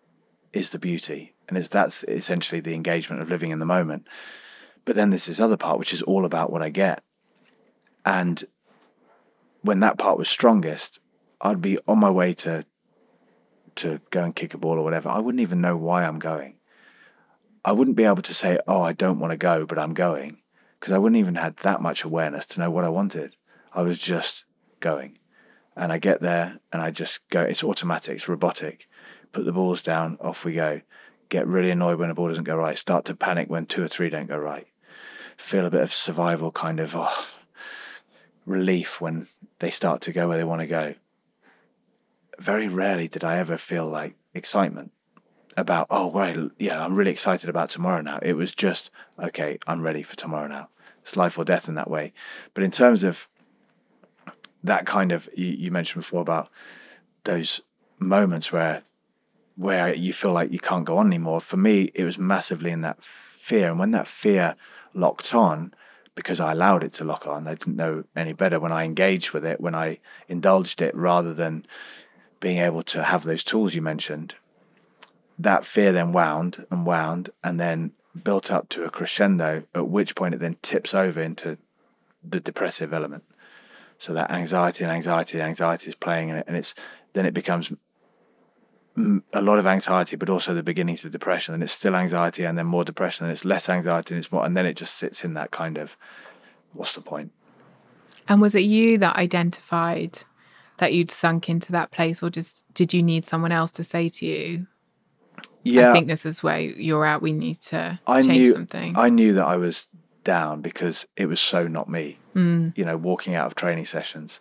[0.52, 4.08] is the beauty and it's that's essentially the engagement of living in the moment.
[4.86, 7.04] But then there's this other part which is all about what i get.
[8.06, 8.44] And
[9.62, 11.00] when that part was strongest,
[11.42, 12.66] I'd be on my way to
[13.78, 15.10] to go and kick a ball or whatever.
[15.10, 16.56] I wouldn't even know why I'm going.
[17.66, 20.40] I wouldn't be able to say, "Oh, I don't want to go, but I'm going,"
[20.80, 23.36] because I wouldn't even had that much awareness to know what I wanted.
[23.74, 24.44] I was just
[24.80, 25.18] going,
[25.76, 27.42] and I get there and I just go.
[27.42, 28.16] It's automatic.
[28.16, 28.88] It's robotic.
[29.32, 30.18] Put the balls down.
[30.22, 30.82] Off we go.
[31.30, 32.78] Get really annoyed when a ball doesn't go right.
[32.78, 34.68] Start to panic when two or three don't go right.
[35.38, 36.94] Feel a bit of survival kind of.
[36.96, 37.28] Oh,
[38.46, 39.28] relief when
[39.60, 40.96] they start to go where they want to go.
[42.39, 44.91] Very rarely did I ever feel like excitement
[45.56, 48.19] about, oh, right, yeah, I'm really excited about tomorrow now.
[48.22, 50.69] It was just, okay, I'm ready for tomorrow now.
[51.02, 52.13] It's life or death in that way.
[52.54, 53.28] But in terms of
[54.63, 56.50] that kind of, you, you mentioned before about
[57.24, 57.62] those
[58.00, 58.84] moments where
[59.56, 61.39] where you feel like you can't go on anymore.
[61.39, 63.69] For me, it was massively in that fear.
[63.69, 64.56] And when that fear
[64.96, 65.76] locked on,
[66.15, 67.48] because I allowed it to lock on.
[67.48, 71.34] I didn't know any better when I engaged with it, when I indulged it, rather
[71.34, 71.65] than
[72.43, 74.36] being able to have those tools you mentioned.
[75.39, 80.13] That fear then wound and wound and then built up to a crescendo, at which
[80.13, 81.58] point it then tips over into
[82.21, 83.23] the depressive element.
[83.97, 86.75] So that anxiety and anxiety and anxiety is playing in it, and it's
[87.13, 87.71] then it becomes
[89.32, 91.53] a lot of anxiety, but also the beginnings of depression.
[91.53, 94.45] And it's still anxiety, and then more depression, and it's less anxiety, and it's more,
[94.45, 95.95] and then it just sits in that kind of,
[96.73, 97.32] what's the point?
[98.27, 100.25] And was it you that identified
[100.78, 104.10] that you'd sunk into that place, or just did you need someone else to say
[104.10, 104.68] to you?
[105.64, 107.22] Yeah, I think this is where you're at.
[107.22, 108.98] We need to I change knew, something.
[108.98, 109.88] I knew that I was
[110.24, 112.18] down because it was so not me.
[112.36, 112.78] Mm.
[112.78, 114.40] You know, walking out of training sessions,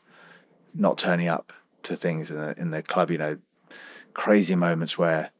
[0.75, 1.53] not turning up
[1.85, 3.11] to things in the in the club.
[3.11, 3.39] You know,
[4.15, 5.31] crazy moments where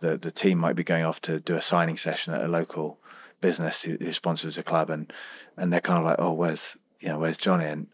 [0.00, 2.98] the the team might be going off to do a signing session at a local
[3.40, 5.12] business who, who sponsors a club, and
[5.56, 7.64] and they're kind of like, oh, where's you know where's Jonny?
[7.64, 7.86] And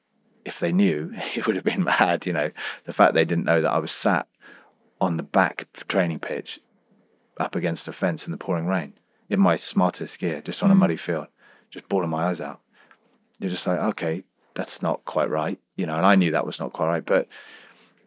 [0.47, 2.25] if they knew, it would have been mad.
[2.25, 2.51] You know,
[2.85, 4.29] the fact they didn't know that I was sat
[5.01, 6.61] on the back training pitch,
[7.39, 8.95] up against a fence in the pouring rain,
[9.29, 10.73] in my smartest gear, just on mm.
[10.73, 11.27] a muddy field,
[11.69, 12.61] just bawling my eyes out.
[13.39, 15.97] You're just like, okay, that's not quite right, you know.
[15.97, 17.29] And I knew that was not quite right, but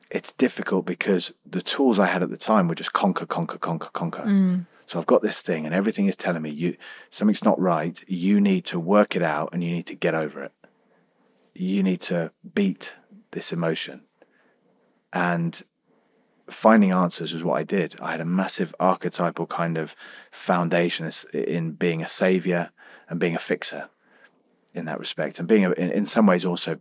[0.10, 3.89] it's difficult because the tools I had at the time were just conquer, conquer, conquer,
[3.93, 4.23] conquer.
[4.23, 4.65] Mm.
[4.88, 6.75] So I've got this thing, and everything is telling me you
[7.12, 8.04] something's not right.
[8.08, 10.52] You need to work it out, and you need to get over it.
[11.55, 12.93] You need to beat
[13.31, 14.03] this emotion,
[15.12, 15.62] and
[16.49, 17.99] finding answers was what I did.
[18.01, 19.95] I had a massive archetypal kind of
[20.31, 22.71] foundation in being a savior
[23.07, 23.89] and being a fixer
[24.73, 26.79] in that respect, and being a, in, in some ways also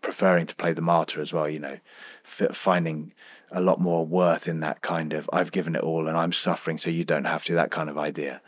[0.00, 1.48] preferring to play the martyr as well.
[1.48, 1.78] You know,
[2.22, 3.12] finding
[3.50, 6.78] a lot more worth in that kind of I've given it all and I'm suffering,
[6.78, 7.54] so you don't have to.
[7.54, 8.40] That kind of idea.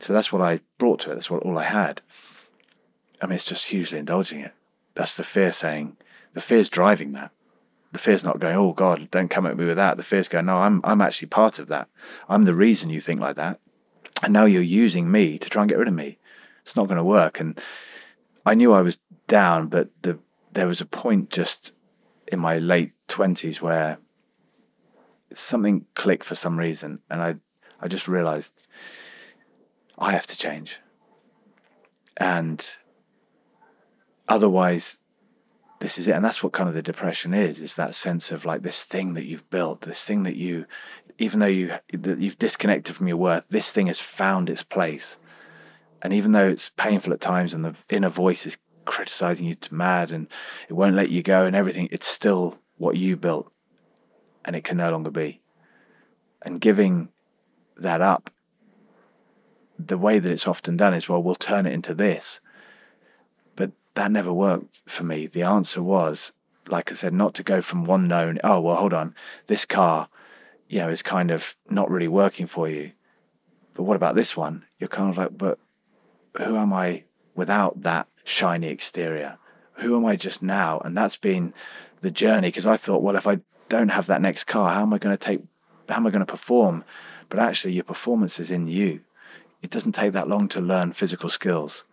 [0.00, 1.14] So that's what I brought to it.
[1.14, 2.02] That's what all I had.
[3.20, 4.52] I mean, it's just hugely indulging it.
[4.98, 5.96] That's the fear saying,
[6.32, 7.30] the fear's driving that.
[7.92, 9.96] the fear's not going, oh God, don't come at me with that.
[9.96, 11.88] The fear's going, no, I'm I'm actually part of that.
[12.28, 13.60] I'm the reason you think like that.
[14.22, 16.18] And now you're using me to try and get rid of me.
[16.62, 17.40] It's not going to work.
[17.40, 17.58] And
[18.44, 20.18] I knew I was down, but the
[20.52, 21.72] there was a point just
[22.26, 23.98] in my late twenties where
[25.32, 27.36] something clicked for some reason, and I
[27.80, 28.66] I just realized
[29.98, 30.78] I have to change.
[32.16, 32.74] And
[34.28, 34.98] otherwise
[35.80, 36.12] this is it.
[36.12, 39.14] And that's what kind of the depression is is that sense of like this thing
[39.14, 40.66] that you've built this thing that you
[41.18, 45.18] even though you that you've disconnected from your worth this thing has found its place.
[46.00, 49.74] And even though it's painful at times and the inner voice is criticizing you to
[49.74, 50.28] mad and
[50.68, 53.52] it won't let you go and everything it's still what you built
[54.44, 55.40] and it can no longer be.
[56.42, 57.10] And giving
[57.76, 58.30] that up
[59.78, 62.40] the way that it's often done is well we'll turn it into this
[63.98, 65.26] that never worked for me.
[65.26, 66.32] The answer was,
[66.68, 69.14] like I said, not to go from one known, oh, well, hold on,
[69.48, 70.08] this car,
[70.68, 72.92] you know, is kind of not really working for you.
[73.74, 74.64] But what about this one?
[74.78, 75.58] You're kind of like, but
[76.36, 79.38] who am I without that shiny exterior?
[79.74, 80.78] Who am I just now?
[80.84, 81.52] And that's been
[82.00, 84.94] the journey because I thought, well, if I don't have that next car, how am
[84.94, 85.40] I going to take,
[85.88, 86.84] how am I going to perform?
[87.28, 89.00] But actually, your performance is in you.
[89.60, 91.84] It doesn't take that long to learn physical skills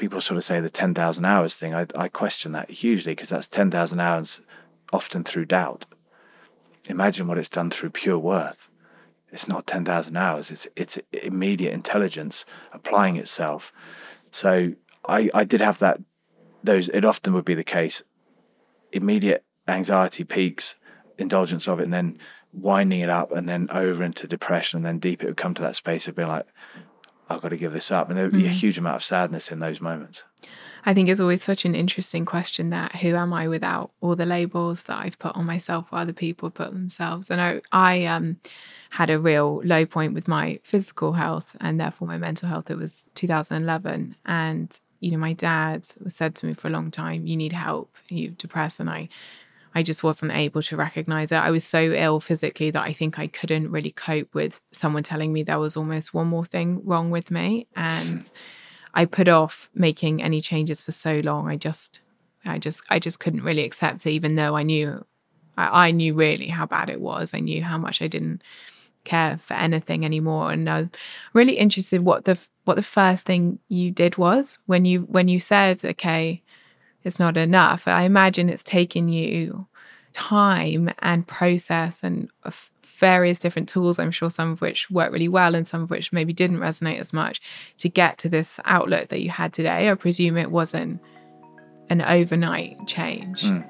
[0.00, 1.74] people sort of say the 10,000 hours thing.
[1.74, 4.40] I, I question that hugely because that's 10,000 hours
[4.94, 5.84] often through doubt.
[6.88, 8.68] Imagine what it's done through pure worth.
[9.30, 13.72] It's not 10,000 hours, it's, it's immediate intelligence applying itself.
[14.32, 14.72] So
[15.06, 16.00] I, I did have that,
[16.64, 18.02] those, it often would be the case.
[18.90, 20.76] Immediate anxiety peaks,
[21.16, 22.18] indulgence of it, and then
[22.52, 25.62] winding it up, and then over into depression, and then deep it would come to
[25.62, 26.46] that space of being like,
[27.30, 28.08] I've got to give this up.
[28.08, 28.48] And there would be mm.
[28.48, 30.24] a huge amount of sadness in those moments.
[30.84, 34.26] I think it's always such an interesting question that who am I without all the
[34.26, 37.30] labels that I've put on myself or other people put themselves?
[37.30, 38.38] And I, I um,
[38.90, 42.70] had a real low point with my physical health and therefore my mental health.
[42.70, 44.16] It was 2011.
[44.24, 47.94] And, you know, my dad said to me for a long time, you need help,
[48.08, 48.80] you're depressed.
[48.80, 49.10] And I
[49.74, 51.36] I just wasn't able to recognize it.
[51.36, 55.32] I was so ill physically that I think I couldn't really cope with someone telling
[55.32, 57.68] me there was almost one more thing wrong with me.
[57.76, 58.28] And
[58.94, 61.48] I put off making any changes for so long.
[61.48, 62.00] I just,
[62.44, 65.04] I just, I just couldn't really accept it, even though I knew,
[65.56, 67.32] I, I knew really how bad it was.
[67.32, 68.42] I knew how much I didn't
[69.04, 70.50] care for anything anymore.
[70.50, 70.88] And I was
[71.32, 75.38] really interested what the what the first thing you did was when you when you
[75.40, 76.42] said, okay,
[77.04, 77.88] it's not enough.
[77.88, 79.66] I imagine it's taken you
[80.12, 82.30] time and process and
[83.00, 86.12] various different tools, I'm sure some of which worked really well and some of which
[86.12, 87.40] maybe didn't resonate as much
[87.78, 89.90] to get to this outlook that you had today.
[89.90, 91.00] I presume it wasn't
[91.88, 93.42] an overnight change.
[93.42, 93.66] Mm.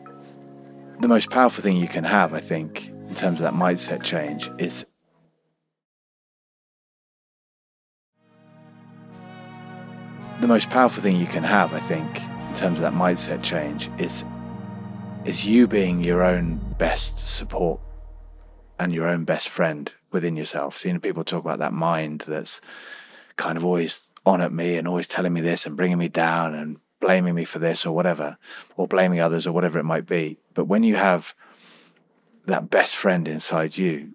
[1.00, 4.50] The most powerful thing you can have, I think, in terms of that mindset change
[4.58, 4.84] is
[10.40, 13.88] the most powerful thing you can have, I think, in terms of that mindset change
[13.96, 14.24] is
[15.24, 17.80] is you being your own best support
[18.76, 20.76] and your own best friend within yourself.
[20.76, 22.60] Seeing people talk about that mind that's
[23.36, 26.52] kind of always on at me and always telling me this and bringing me down
[26.52, 28.36] and blaming me for this or whatever,
[28.76, 30.36] or blaming others or whatever it might be.
[30.52, 31.36] But when you have
[32.46, 34.14] that best friend inside you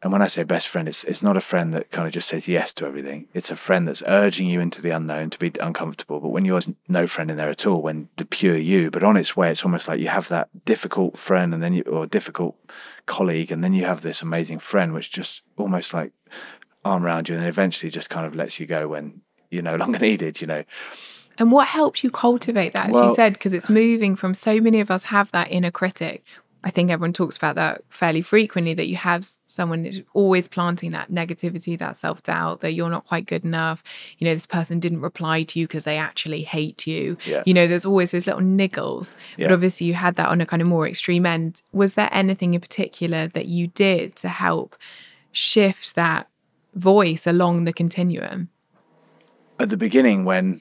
[0.00, 2.28] and when I say best friend, it's it's not a friend that kind of just
[2.28, 3.26] says yes to everything.
[3.34, 6.20] It's a friend that's urging you into the unknown to be uncomfortable.
[6.20, 9.16] But when you're no friend in there at all, when the pure you, but on
[9.16, 12.54] its way, it's almost like you have that difficult friend and then you or difficult
[13.06, 16.12] colleague, and then you have this amazing friend, which just almost like
[16.84, 19.74] arm around you, and then eventually just kind of lets you go when you're no
[19.82, 20.40] longer needed.
[20.40, 20.64] You know.
[21.38, 24.60] And what helped you cultivate that, as well, you said, because it's moving from so
[24.60, 26.24] many of us have that inner critic.
[26.64, 30.90] I think everyone talks about that fairly frequently that you have someone who's always planting
[30.90, 33.84] that negativity, that self doubt, that you're not quite good enough.
[34.18, 37.16] You know, this person didn't reply to you because they actually hate you.
[37.24, 37.44] Yeah.
[37.46, 39.14] You know, there's always those little niggles.
[39.36, 39.48] Yeah.
[39.48, 41.62] But obviously, you had that on a kind of more extreme end.
[41.72, 44.74] Was there anything in particular that you did to help
[45.30, 46.28] shift that
[46.74, 48.48] voice along the continuum?
[49.60, 50.60] At the beginning, when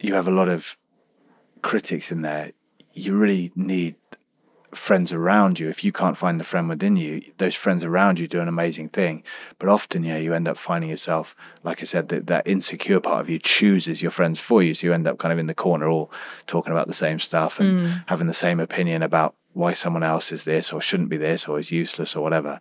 [0.00, 0.76] you have a lot of
[1.62, 2.52] critics in there,
[2.92, 3.96] you really need
[4.72, 5.68] friends around you.
[5.68, 8.88] If you can't find the friend within you, those friends around you do an amazing
[8.88, 9.24] thing.
[9.58, 13.20] But often, yeah, you end up finding yourself, like I said, that, that insecure part
[13.20, 14.74] of you chooses your friends for you.
[14.74, 16.10] So you end up kind of in the corner, all
[16.46, 18.04] talking about the same stuff and mm.
[18.06, 21.58] having the same opinion about why someone else is this or shouldn't be this or
[21.58, 22.60] is useless or whatever.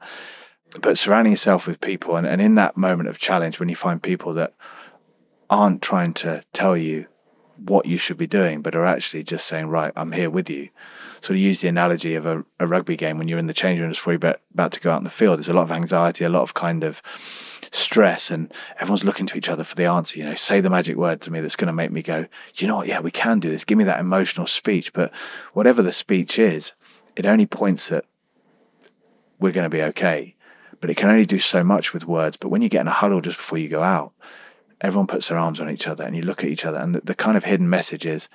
[0.81, 4.01] But surrounding yourself with people, and, and in that moment of challenge, when you find
[4.01, 4.53] people that
[5.49, 7.07] aren't trying to tell you
[7.57, 10.69] what you should be doing, but are actually just saying, right, I'm here with you
[11.21, 13.79] sort of use the analogy of a, a rugby game when you're in the change
[13.79, 15.37] rooms before you're about to go out in the field.
[15.37, 17.01] There's a lot of anxiety, a lot of kind of
[17.71, 20.17] stress, and everyone's looking to each other for the answer.
[20.17, 22.67] You know, say the magic word to me that's going to make me go, you
[22.67, 22.87] know what?
[22.87, 23.65] Yeah, we can do this.
[23.65, 24.93] Give me that emotional speech.
[24.93, 25.13] But
[25.53, 26.73] whatever the speech is,
[27.15, 28.05] it only points at
[29.39, 30.35] we're going to be okay.
[30.81, 32.37] But it can only do so much with words.
[32.37, 34.13] But when you get in a huddle just before you go out,
[34.81, 36.77] everyone puts their arms on each other and you look at each other.
[36.77, 38.29] And the, the kind of hidden message is,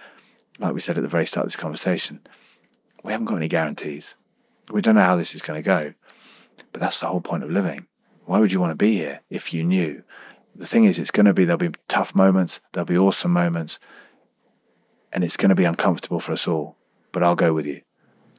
[0.58, 2.20] like we said at the very start of this conversation,
[3.04, 4.16] we haven't got any guarantees.
[4.70, 5.94] We don't know how this is going to go.
[6.72, 7.86] But that's the whole point of living.
[8.24, 10.02] Why would you want to be here if you knew?
[10.56, 13.78] The thing is, it's going to be, there'll be tough moments, there'll be awesome moments,
[15.12, 16.76] and it's going to be uncomfortable for us all.
[17.12, 17.82] But I'll go with you.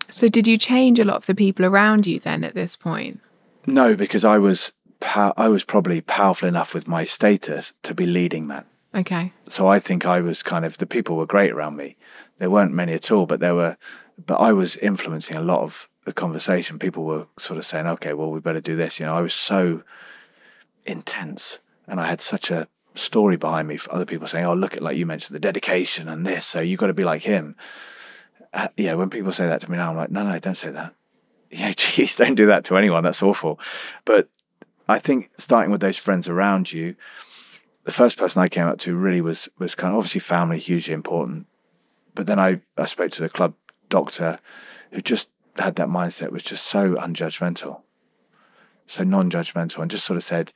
[0.07, 3.19] So, did you change a lot of the people around you then at this point?
[3.65, 8.47] No, because I was I was probably powerful enough with my status to be leading
[8.47, 8.65] that.
[8.93, 9.33] Okay.
[9.47, 11.97] So I think I was kind of the people were great around me.
[12.37, 13.77] There weren't many at all, but there were.
[14.23, 16.79] But I was influencing a lot of the conversation.
[16.79, 19.33] People were sort of saying, "Okay, well, we better do this." You know, I was
[19.33, 19.83] so
[20.85, 24.75] intense, and I had such a story behind me for other people saying, "Oh, look
[24.75, 27.55] at like you mentioned the dedication and this, so you got to be like him."
[28.53, 30.71] Uh, yeah, when people say that to me now, I'm like, "No, no, don't say
[30.71, 30.93] that."
[31.51, 33.03] Yeah, geez, don't do that to anyone.
[33.03, 33.59] That's awful.
[34.03, 34.29] But
[34.89, 36.95] I think starting with those friends around you,
[37.85, 40.93] the first person I came up to really was was kind of obviously family, hugely
[40.93, 41.47] important.
[42.13, 43.53] But then I, I spoke to the club
[43.89, 44.39] doctor
[44.91, 47.81] who just had that mindset, was just so unjudgmental,
[48.87, 50.51] so non judgmental, and just sort of said,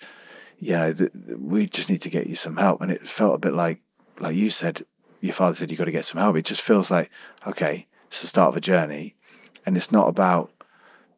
[0.57, 2.82] you know, th- we just need to get you some help.
[2.82, 3.82] And it felt a bit like,
[4.19, 4.84] like you said,
[5.21, 6.36] your father said, you've got to get some help.
[6.36, 7.09] It just feels like,
[7.47, 9.15] okay, it's the start of a journey.
[9.65, 10.51] And it's not about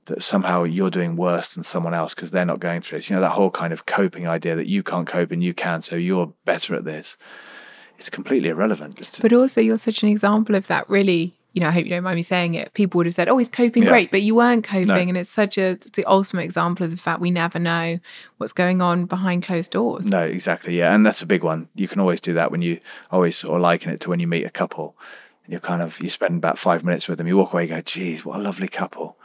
[0.06, 3.10] that somehow you're doing worse than someone else because they're not going through this.
[3.10, 5.82] You know, that whole kind of coping idea that you can't cope and you can,
[5.82, 7.18] so you're better at this.
[7.98, 8.98] It's completely irrelevant.
[8.98, 11.38] To- but also, you're such an example of that, really.
[11.54, 12.74] You know, I hope you don't mind me saying it.
[12.74, 13.90] People would have said, "Oh, he's coping yeah.
[13.90, 14.96] great," but you weren't coping, no.
[14.96, 18.00] and it's such a it's the ultimate example of the fact we never know
[18.38, 20.06] what's going on behind closed doors.
[20.06, 21.68] No, exactly, yeah, and that's a big one.
[21.76, 22.80] You can always do that when you
[23.12, 24.96] always sort of liken it to when you meet a couple.
[25.44, 27.28] And you're kind of you spend about five minutes with them.
[27.28, 29.18] You walk away, you go, "Geez, what a lovely couple,"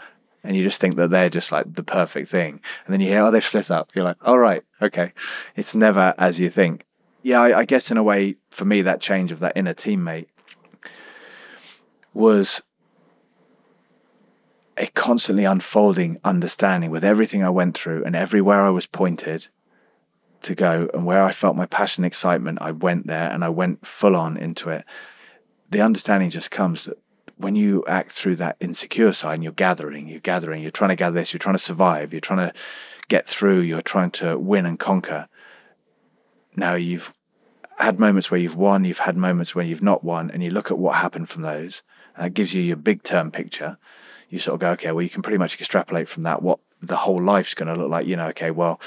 [0.47, 2.61] and you just think that they're just like the perfect thing.
[2.87, 3.91] And then you hear, oh, they've split up.
[3.95, 5.13] You're like, all right, okay.
[5.57, 6.87] It's never as you think.
[7.23, 10.29] Yeah, I, I guess in a way, for me, that change of that inner teammate
[12.17, 12.63] was
[14.77, 19.49] a constantly unfolding understanding with everything I went through and everywhere I was pointed
[20.43, 23.49] to go and where I felt my passion and excitement, I went there and I
[23.49, 24.85] went full on into it.
[25.71, 26.99] The understanding just comes that
[27.37, 30.97] when you act through that insecure side and you're gathering, you're gathering, you're trying to
[30.97, 32.55] gather this, you're trying to survive, you're trying to
[33.09, 35.29] get through, you're trying to win and conquer.
[36.55, 37.15] Now you've
[37.79, 40.71] had moments where you've won, you've had moments where you've not won, and you look
[40.71, 41.83] at what happened from those,
[42.19, 43.79] it gives you your big term picture.
[44.29, 46.97] You sort of go, okay, well, you can pretty much extrapolate from that what the
[46.97, 48.07] whole life's going to look like.
[48.07, 48.81] You know, okay, well,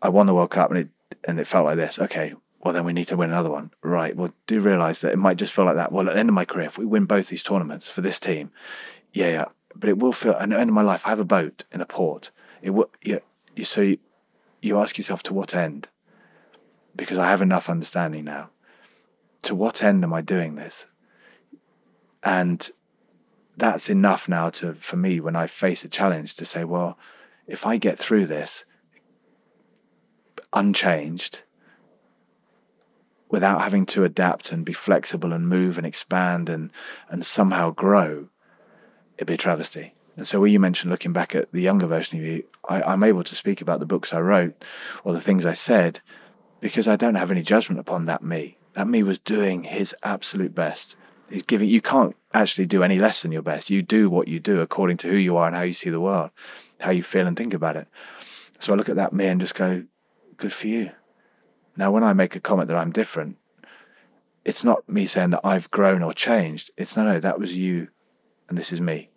[0.00, 0.88] I won the World Cup and it
[1.24, 1.98] and it felt like this.
[1.98, 2.34] Okay,
[2.64, 3.72] well, then we need to win another one.
[3.82, 4.16] Right.
[4.16, 5.92] Well, do realize that it might just feel like that.
[5.92, 8.18] Well, at the end of my career, if we win both these tournaments for this
[8.18, 8.50] team,
[9.12, 9.44] yeah, yeah.
[9.76, 11.80] But it will feel, at the end of my life, I have a boat in
[11.80, 12.30] a port.
[12.62, 13.18] It will, yeah.
[13.54, 13.98] You, so you,
[14.62, 15.88] you ask yourself, to what end?
[16.96, 18.50] Because I have enough understanding now.
[19.42, 20.86] To what end am I doing this?
[22.24, 22.68] And
[23.56, 26.98] that's enough now to, for me, when I face a challenge, to say, well,
[27.46, 28.64] if I get through this
[30.52, 31.42] unchanged,
[33.34, 36.70] without having to adapt and be flexible and move and expand and
[37.10, 38.28] and somehow grow,
[39.16, 39.92] it'd be a travesty.
[40.16, 43.02] And so, when you mentioned looking back at the younger version of you, I, I'm
[43.02, 44.64] able to speak about the books I wrote
[45.02, 46.00] or the things I said
[46.60, 48.56] because I don't have any judgment upon that me.
[48.74, 50.96] That me was doing his absolute best.
[51.46, 51.68] Giving.
[51.68, 53.70] You can't actually do any less than your best.
[53.70, 56.00] You do what you do according to who you are and how you see the
[56.00, 56.30] world,
[56.80, 57.88] how you feel and think about it.
[58.58, 59.84] So I look at that me and just go,
[60.36, 60.90] "Good for you."
[61.76, 63.38] Now, when I make a comment that I'm different,
[64.44, 66.70] it's not me saying that I've grown or changed.
[66.76, 67.88] It's no, no, that was you
[68.48, 69.10] and this is me.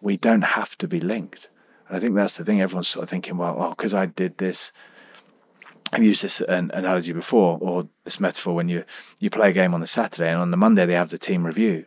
[0.00, 1.48] We don't have to be linked.
[1.88, 4.38] And I think that's the thing everyone's sort of thinking, well, oh, because I did
[4.38, 4.72] this.
[5.92, 8.84] I've used this an analogy before, or this metaphor when you,
[9.20, 11.44] you play a game on the Saturday and on the Monday they have the team
[11.44, 11.86] review.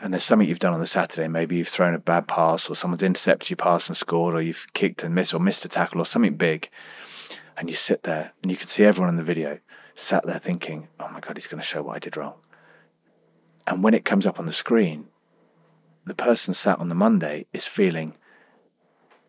[0.00, 1.26] And there's something you've done on the Saturday.
[1.26, 4.66] Maybe you've thrown a bad pass, or someone's intercepted your pass and scored, or you've
[4.74, 6.70] kicked and missed, or missed a tackle, or something big
[7.56, 9.58] and you sit there and you can see everyone in the video
[9.94, 12.34] sat there thinking, oh my God, he's going to show what I did wrong.
[13.66, 15.06] And when it comes up on the screen,
[16.04, 18.14] the person sat on the Monday is feeling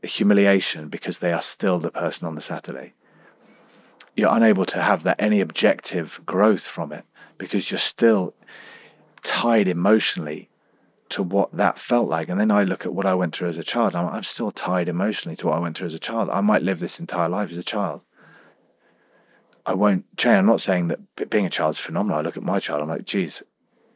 [0.04, 2.94] a humiliation because they are still the person on the Saturday.
[4.18, 7.06] You're unable to have that any objective growth from it
[7.38, 8.34] because you're still
[9.22, 10.50] tied emotionally
[11.10, 12.28] to what that felt like.
[12.28, 13.96] And then I look at what I went through as a child.
[13.96, 16.30] I'm, I'm still tied emotionally to what I went through as a child.
[16.30, 18.04] I might live this entire life as a child.
[19.68, 20.38] I won't change.
[20.38, 22.18] I'm not saying that being a child is phenomenal.
[22.18, 23.44] I look at my child, I'm like, geez,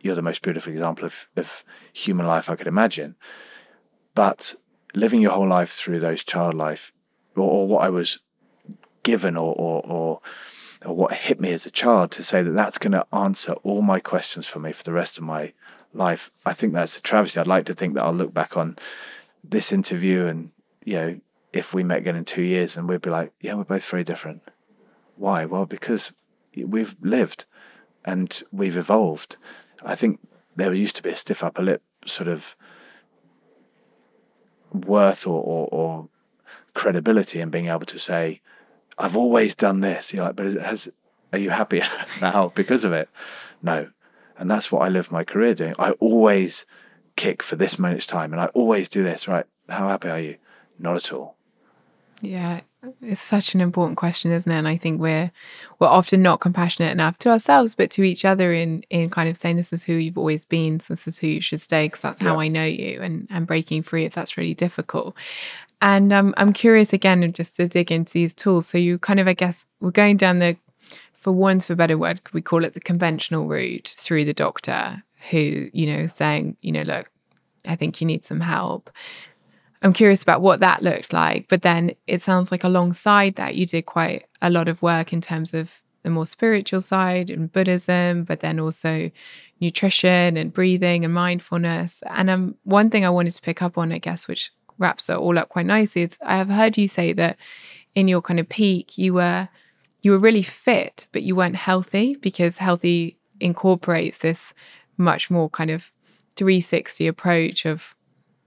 [0.01, 1.63] you're the most beautiful example of, of
[1.93, 3.15] human life I could imagine.
[4.13, 4.55] But
[4.93, 6.91] living your whole life through those child life,
[7.35, 8.19] or, or what I was
[9.03, 10.21] given, or, or, or
[10.83, 13.81] or what hit me as a child, to say that that's going to answer all
[13.81, 15.53] my questions for me for the rest of my
[15.93, 16.31] life.
[16.45, 17.39] I think that's a travesty.
[17.39, 18.77] I'd like to think that I'll look back on
[19.43, 20.51] this interview and
[20.83, 21.19] you know
[21.53, 24.03] if we met again in two years and we'd be like, yeah, we're both very
[24.03, 24.41] different.
[25.17, 25.45] Why?
[25.45, 26.13] Well, because
[26.55, 27.45] we've lived
[28.05, 29.37] and we've evolved.
[29.83, 30.19] I think
[30.55, 32.55] there used to be a stiff upper lip sort of
[34.73, 36.09] worth or, or, or
[36.73, 38.41] credibility in being able to say,
[39.01, 40.13] I've always done this.
[40.13, 40.91] You're like, but has,
[41.33, 41.81] are you happy
[42.21, 43.09] now because of it?
[43.61, 43.89] No.
[44.37, 45.75] And that's what I live my career doing.
[45.77, 46.65] I always
[47.15, 49.45] kick for this minute's time and I always do this, right?
[49.69, 50.37] How happy are you?
[50.79, 51.35] Not at all.
[52.21, 52.61] Yeah,
[53.01, 54.55] it's such an important question, isn't it?
[54.55, 55.31] And I think we're
[55.79, 59.37] we're often not compassionate enough to ourselves, but to each other in in kind of
[59.37, 62.19] saying this is who you've always been, this is who you should stay, because that's
[62.19, 62.41] how yeah.
[62.41, 65.15] I know you, and and breaking free if that's really difficult.
[65.81, 68.67] And um, I'm curious again, just to dig into these tools.
[68.67, 70.57] So you kind of, I guess, we're going down the,
[71.13, 75.69] for once for better word, we call it the conventional route through the doctor, who
[75.73, 77.09] you know saying, you know, look,
[77.65, 78.89] I think you need some help.
[79.83, 81.47] I'm curious about what that looked like.
[81.47, 85.21] But then it sounds like alongside that, you did quite a lot of work in
[85.21, 89.11] terms of the more spiritual side and Buddhism, but then also
[89.59, 92.03] nutrition and breathing and mindfulness.
[92.09, 94.51] And um, one thing I wanted to pick up on, I guess, which
[94.81, 97.37] wraps that all up quite nicely, is I have heard you say that
[97.95, 99.47] in your kind of peak, you were
[100.01, 104.53] you were really fit, but you weren't healthy because healthy incorporates this
[104.97, 105.91] much more kind of
[106.35, 107.93] 360 approach of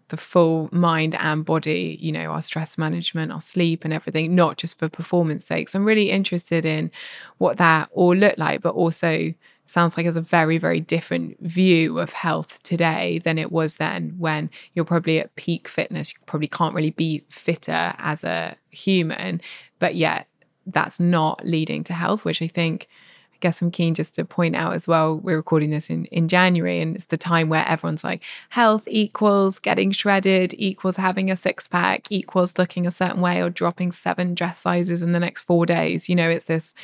[0.09, 4.57] the full mind and body, you know, our stress management, our sleep, and everything, not
[4.59, 5.68] just for performance sake.
[5.68, 6.91] So I'm really interested in
[7.39, 9.32] what that all looked like, but also
[9.67, 14.15] sounds like it's a very, very different view of health today than it was then
[14.19, 16.12] when you're probably at peak fitness.
[16.12, 19.41] You probably can't really be fitter as a human,
[19.79, 20.29] but yet
[20.67, 22.89] that's not leading to health, which I think
[23.33, 26.29] I guess I'm keen just to point out as well, we're recording this in, in
[26.29, 31.37] January, and it's the time where everyone's like, health equals getting shredded, equals having a
[31.37, 35.43] six pack, equals looking a certain way, or dropping seven dress sizes in the next
[35.43, 36.09] four days.
[36.09, 36.75] You know, it's this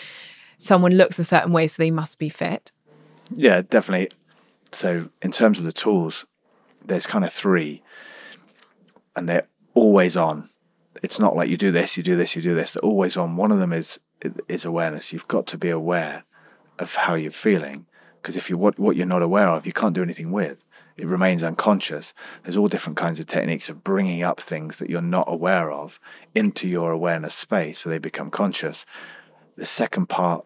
[0.60, 2.70] someone looks a certain way, so they must be fit.
[3.30, 4.10] Yeah, definitely.
[4.72, 6.26] So, in terms of the tools,
[6.84, 7.82] there's kind of three,
[9.16, 10.48] and they're always on.
[11.02, 12.74] It's not like you do this, you do this, you do this.
[12.74, 13.36] They're always on.
[13.36, 13.98] One of them is
[14.48, 15.12] is awareness.
[15.12, 16.24] You've got to be aware
[16.78, 17.86] of how you're feeling.
[18.20, 20.64] Because if you what what you're not aware of, you can't do anything with.
[20.96, 22.12] It remains unconscious.
[22.42, 25.98] There's all different kinds of techniques of bringing up things that you're not aware of
[26.34, 28.84] into your awareness space, so they become conscious.
[29.56, 30.44] The second part,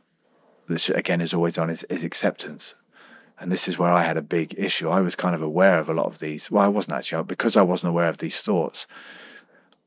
[0.67, 2.75] which again is always on, is, is acceptance.
[3.39, 4.89] And this is where I had a big issue.
[4.89, 6.51] I was kind of aware of a lot of these.
[6.51, 8.87] Well, I wasn't actually, because I wasn't aware of these thoughts.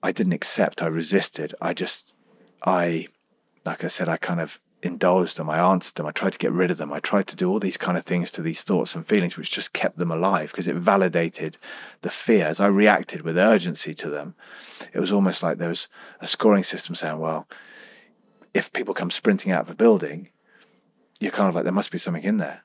[0.03, 0.81] I didn't accept.
[0.81, 1.55] I resisted.
[1.61, 2.15] I just,
[2.63, 3.07] I,
[3.65, 6.51] like I said, I kind of indulged them, I answered them, I tried to get
[6.51, 8.95] rid of them, I tried to do all these kind of things to these thoughts
[8.95, 11.57] and feelings, which just kept them alive because it validated
[12.01, 12.59] the fears.
[12.59, 14.35] I reacted with urgency to them,
[14.93, 15.87] it was almost like there was
[16.19, 17.47] a scoring system saying, well,
[18.53, 20.29] if people come sprinting out of a building,
[21.19, 22.63] you're kind of like, there must be something in there.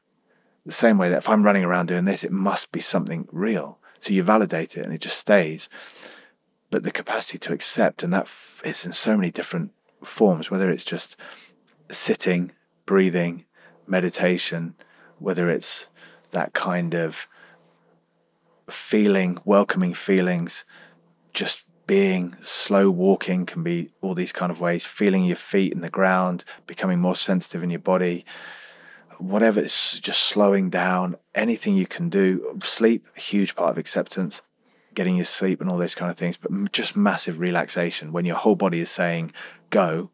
[0.65, 3.79] The same way that if I'm running around doing this, it must be something real.
[3.99, 5.69] So you validate it and it just stays.
[6.71, 8.25] But the capacity to accept, and that
[8.65, 9.73] is in so many different
[10.03, 11.17] forms, whether it's just
[11.91, 12.53] sitting,
[12.87, 13.45] breathing,
[13.87, 14.75] meditation,
[15.19, 15.89] whether it's
[16.31, 17.29] that kind of
[18.69, 20.65] feeling, welcoming feelings,
[21.33, 25.83] just being slow walking can be all these kind of ways, feeling your feet in
[25.83, 28.25] the ground, becoming more sensitive in your body,
[29.19, 32.59] whatever it's just slowing down, anything you can do.
[32.63, 34.41] Sleep, a huge part of acceptance,
[34.95, 38.37] getting your sleep and all those kind of things, but just massive relaxation when your
[38.37, 39.31] whole body is saying
[39.69, 40.11] go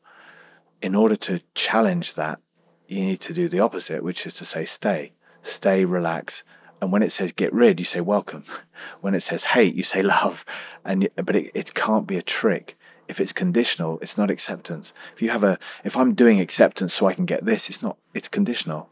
[0.82, 2.40] in order to challenge that,
[2.88, 5.12] you need to do the opposite, which is to say, stay,
[5.44, 6.42] stay, relax.
[6.80, 8.44] And when it says get rid, you say welcome.
[9.00, 10.44] When it says hate, you say love.
[10.84, 12.78] And but it, it can't be a trick.
[13.08, 14.92] If it's conditional, it's not acceptance.
[15.14, 17.96] If you have a, if I'm doing acceptance so I can get this, it's not.
[18.14, 18.90] It's conditional.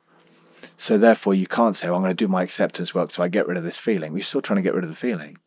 [0.77, 3.29] So therefore, you can't say, well, "I'm going to do my acceptance work so I
[3.29, 5.39] get rid of this feeling." We're still trying to get rid of the feeling.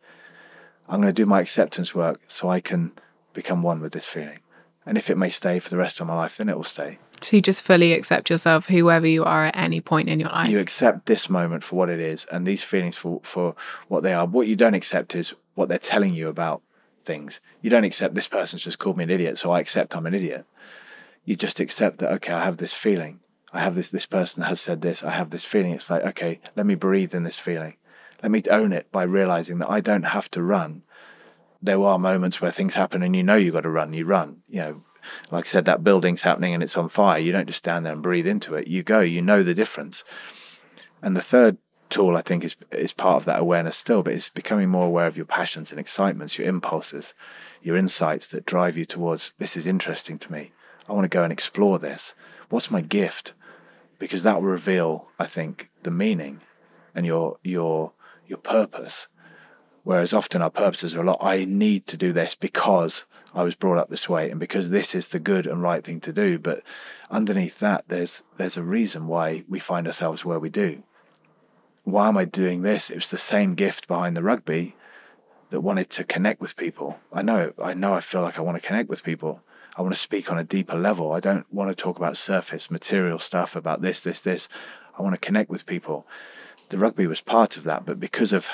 [0.87, 2.93] I'm going to do my acceptance work so I can
[3.33, 4.39] become one with this feeling.
[4.85, 6.97] And if it may stay for the rest of my life, then it will stay.
[7.21, 10.49] So you just fully accept yourself, whoever you are at any point in your life.
[10.49, 13.55] You accept this moment for what it is and these feelings for, for
[13.87, 14.25] what they are.
[14.25, 16.61] What you don't accept is what they're telling you about
[17.03, 17.39] things.
[17.61, 20.13] You don't accept this person's just called me an idiot, so I accept I'm an
[20.13, 20.45] idiot.
[21.25, 23.19] You just accept that, okay, I have this feeling.
[23.51, 25.03] I have this, this person has said this.
[25.03, 25.73] I have this feeling.
[25.73, 27.77] It's like, okay, let me breathe in this feeling.
[28.21, 30.83] Let me own it by realizing that I don't have to run.
[31.61, 34.43] There are moments where things happen and you know you've got to run, you run.
[34.47, 34.83] You know,
[35.31, 37.19] like I said, that building's happening and it's on fire.
[37.19, 38.67] You don't just stand there and breathe into it.
[38.67, 40.03] You go, you know the difference.
[41.01, 41.57] And the third
[41.89, 45.07] tool, I think, is is part of that awareness still, but it's becoming more aware
[45.07, 47.13] of your passions and excitements, your impulses,
[47.61, 50.51] your insights that drive you towards this is interesting to me.
[50.87, 52.15] I want to go and explore this.
[52.49, 53.33] What's my gift?
[53.97, 56.41] Because that will reveal, I think, the meaning
[56.95, 57.93] and your your
[58.27, 59.07] your purpose.
[59.83, 63.55] Whereas often our purposes are a lot, I need to do this because I was
[63.55, 66.39] brought up this way and because this is the good and right thing to do.
[66.39, 66.63] But
[67.11, 70.83] underneath that, there's there's a reason why we find ourselves where we do.
[71.83, 72.89] Why am I doing this?
[72.89, 74.75] It was the same gift behind the rugby
[75.49, 76.99] that wanted to connect with people.
[77.11, 79.41] I know, I know I feel like I want to connect with people.
[79.75, 81.11] I want to speak on a deeper level.
[81.11, 84.49] I don't want to talk about surface material stuff about this, this, this.
[84.97, 86.05] I want to connect with people.
[86.69, 88.49] The rugby was part of that, but because of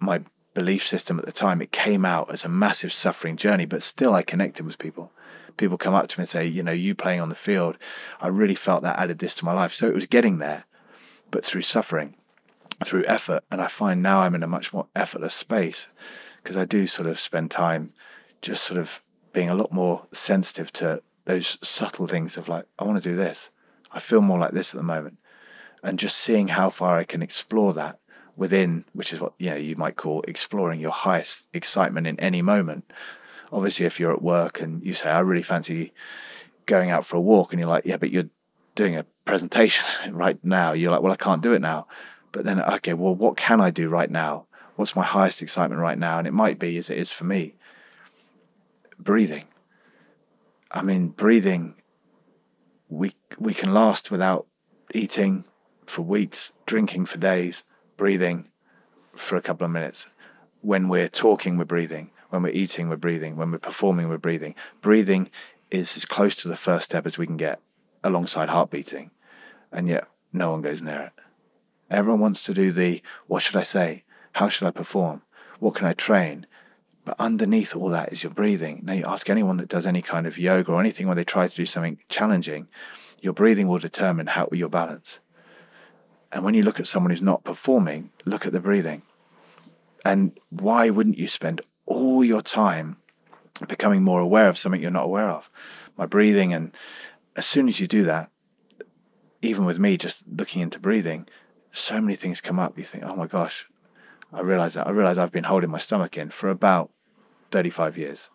[0.00, 0.22] my
[0.54, 4.14] belief system at the time, it came out as a massive suffering journey, but still
[4.14, 5.12] I connected with people.
[5.56, 7.76] People come up to me and say, you know, you playing on the field,
[8.20, 9.72] I really felt that added this to my life.
[9.72, 10.64] So it was getting there,
[11.30, 12.16] but through suffering,
[12.84, 13.44] through effort.
[13.50, 15.88] And I find now I'm in a much more effortless space
[16.42, 17.92] because I do sort of spend time
[18.40, 22.84] just sort of being a lot more sensitive to those subtle things of like, I
[22.84, 23.50] want to do this.
[23.92, 25.18] I feel more like this at the moment.
[25.82, 27.98] And just seeing how far I can explore that
[28.36, 32.42] within, which is what you know you might call exploring your highest excitement in any
[32.42, 32.92] moment.
[33.52, 35.92] Obviously, if you're at work and you say, "I really fancy
[36.66, 38.30] going out for a walk," and you're like, "Yeah, but you're
[38.74, 41.86] doing a presentation right now," you're like, "Well, I can't do it now."
[42.32, 44.46] But then, okay, well, what can I do right now?
[44.76, 46.18] What's my highest excitement right now?
[46.18, 47.54] And it might be, as it is for me,
[48.98, 49.44] breathing.
[50.70, 51.74] I mean, breathing.
[52.88, 54.46] We we can last without
[54.94, 55.44] eating
[55.86, 57.64] for weeks, drinking for days
[57.96, 58.48] breathing
[59.14, 60.06] for a couple of minutes.
[60.60, 62.10] When we're talking, we're breathing.
[62.30, 63.36] When we're eating, we're breathing.
[63.36, 64.54] When we're performing, we're breathing.
[64.80, 65.30] Breathing
[65.70, 67.60] is as close to the first step as we can get
[68.04, 69.10] alongside heart beating.
[69.70, 71.12] And yet, no one goes near it.
[71.90, 74.04] Everyone wants to do the what should I say?
[74.32, 75.22] How should I perform?
[75.58, 76.46] What can I train?
[77.04, 78.80] But underneath all that is your breathing.
[78.84, 81.48] Now, you ask anyone that does any kind of yoga or anything where they try
[81.48, 82.68] to do something challenging,
[83.20, 85.20] your breathing will determine how your balance.
[86.32, 89.02] And when you look at someone who's not performing, look at the breathing.
[90.04, 92.96] And why wouldn't you spend all your time
[93.68, 95.50] becoming more aware of something you're not aware of?
[95.96, 96.52] My breathing.
[96.54, 96.74] And
[97.36, 98.30] as soon as you do that,
[99.42, 101.28] even with me just looking into breathing,
[101.70, 102.78] so many things come up.
[102.78, 103.68] You think, oh my gosh,
[104.32, 104.86] I realize that.
[104.86, 106.90] I realize I've been holding my stomach in for about
[107.50, 108.30] 35 years.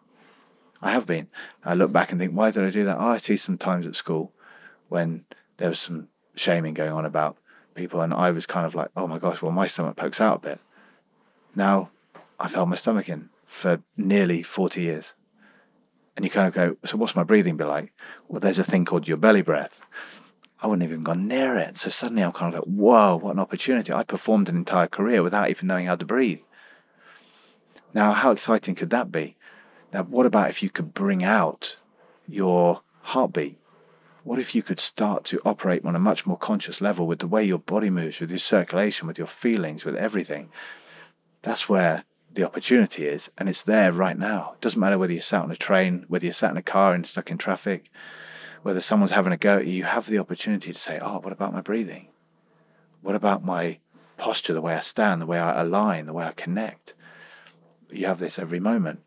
[0.82, 1.28] I have been.
[1.66, 2.98] I look back and think, why did I do that?
[3.00, 4.32] Oh, I see some times at school
[4.90, 5.26] when
[5.58, 7.38] there was some shaming going on about
[7.78, 10.38] people, and I was kind of like, oh my gosh, well, my stomach pokes out
[10.38, 10.60] a bit.
[11.56, 11.92] Now
[12.40, 15.14] I've held my stomach in for nearly 40 years.
[16.16, 17.94] And you kind of go, so what's my breathing be like?
[18.28, 19.80] Well, there's a thing called your belly breath.
[20.62, 21.78] I wouldn't have even gone near it.
[21.78, 23.94] So suddenly I'm kind of like, whoa, what an opportunity.
[23.94, 26.42] I performed an entire career without even knowing how to breathe.
[27.94, 29.36] Now, how exciting could that be?
[29.94, 31.78] Now, what about if you could bring out
[32.28, 33.60] your heartbeat?
[34.28, 37.30] What if you could start to operate on a much more conscious level with the
[37.30, 40.50] way your body moves, with your circulation, with your feelings, with everything?
[41.44, 42.04] That's where
[42.34, 44.52] the opportunity is, and it's there right now.
[44.56, 46.94] It doesn't matter whether you're sat on a train, whether you're sat in a car
[46.94, 47.90] and stuck in traffic,
[48.64, 51.32] whether someone's having a go at you, you have the opportunity to say, Oh, what
[51.32, 52.10] about my breathing?
[53.02, 53.80] What about my
[54.18, 56.96] posture, the way I stand, the way I align, the way I connect?
[57.90, 59.04] You have this every moment.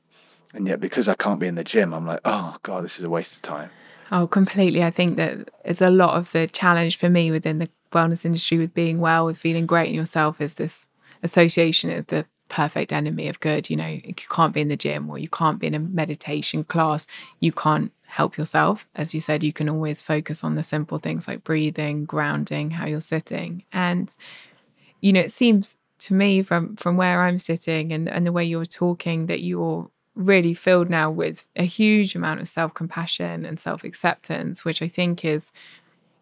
[0.54, 3.04] And yet, because I can't be in the gym, I'm like, Oh, God, this is
[3.04, 3.68] a waste of time.
[4.10, 4.82] Oh, completely.
[4.82, 8.58] I think that it's a lot of the challenge for me within the wellness industry
[8.58, 10.86] with being well, with feeling great in yourself, is this
[11.22, 13.70] association of the perfect enemy of good.
[13.70, 16.64] You know, you can't be in the gym or you can't be in a meditation
[16.64, 17.06] class.
[17.38, 18.88] You can't help yourself.
[18.96, 22.86] As you said, you can always focus on the simple things like breathing, grounding, how
[22.86, 23.64] you're sitting.
[23.72, 24.14] And,
[25.00, 28.44] you know, it seems to me from from where I'm sitting and, and the way
[28.44, 29.90] you're talking that you're
[30.20, 35.52] really filled now with a huge amount of self-compassion and self-acceptance which i think is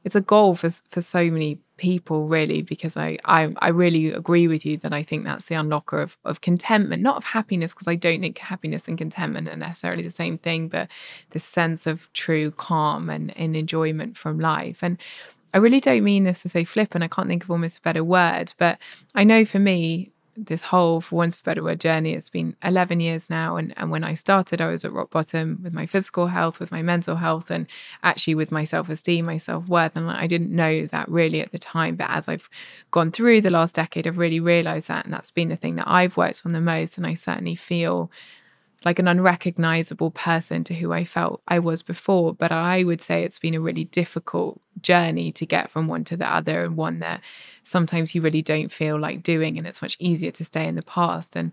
[0.04, 4.48] it's a goal for for so many people really because I, I I really agree
[4.48, 7.88] with you that I think that's the unlocker of of contentment, not of happiness, because
[7.88, 10.88] I don't think happiness and contentment are necessarily the same thing, but
[11.30, 14.82] this sense of true calm and, and enjoyment from life.
[14.82, 14.98] And
[15.54, 17.82] I really don't mean this to say flip and I can't think of almost a
[17.82, 18.78] better word, but
[19.14, 20.10] I know for me,
[20.46, 22.14] this whole, for once for better word, journey.
[22.14, 23.56] It's been 11 years now.
[23.56, 26.70] And, and when I started, I was at rock bottom with my physical health, with
[26.70, 27.66] my mental health, and
[28.02, 29.96] actually with my self esteem, my self worth.
[29.96, 31.96] And I didn't know that really at the time.
[31.96, 32.48] But as I've
[32.90, 35.04] gone through the last decade, I've really realized that.
[35.04, 36.96] And that's been the thing that I've worked on the most.
[36.96, 38.10] And I certainly feel
[38.88, 42.32] like an unrecognizable person to who I felt I was before.
[42.32, 46.16] But I would say it's been a really difficult journey to get from one to
[46.16, 47.20] the other, and one that
[47.62, 49.58] sometimes you really don't feel like doing.
[49.58, 51.36] And it's much easier to stay in the past.
[51.36, 51.52] And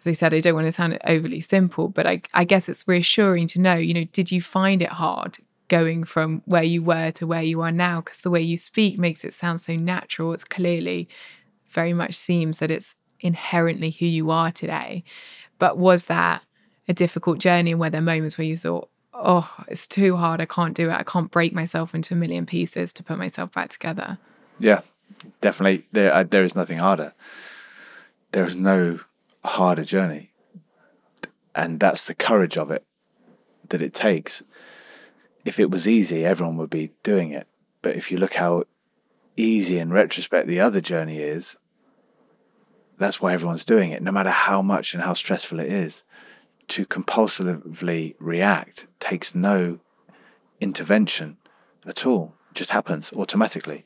[0.00, 2.88] as I said, I don't want to sound overly simple, but I, I guess it's
[2.88, 7.12] reassuring to know, you know, did you find it hard going from where you were
[7.12, 8.00] to where you are now?
[8.00, 10.32] Because the way you speak makes it sound so natural.
[10.32, 11.08] It's clearly
[11.70, 15.04] very much seems that it's inherently who you are today.
[15.60, 16.42] But was that
[16.88, 20.40] a difficult journey and were there are moments where you thought, oh, it's too hard.
[20.40, 20.94] I can't do it.
[20.94, 24.18] I can't break myself into a million pieces to put myself back together.
[24.58, 24.82] Yeah,
[25.40, 25.86] definitely.
[25.92, 27.14] There, uh, there is nothing harder.
[28.32, 29.00] There is no
[29.44, 30.32] harder journey.
[31.54, 32.84] And that's the courage of it
[33.68, 34.42] that it takes.
[35.44, 37.46] If it was easy, everyone would be doing it.
[37.80, 38.64] But if you look how
[39.36, 41.56] easy in retrospect the other journey is,
[42.96, 46.04] that's why everyone's doing it, no matter how much and how stressful it is
[46.68, 49.80] to compulsively react takes no
[50.60, 51.36] intervention
[51.86, 52.34] at all.
[52.50, 53.84] It just happens automatically.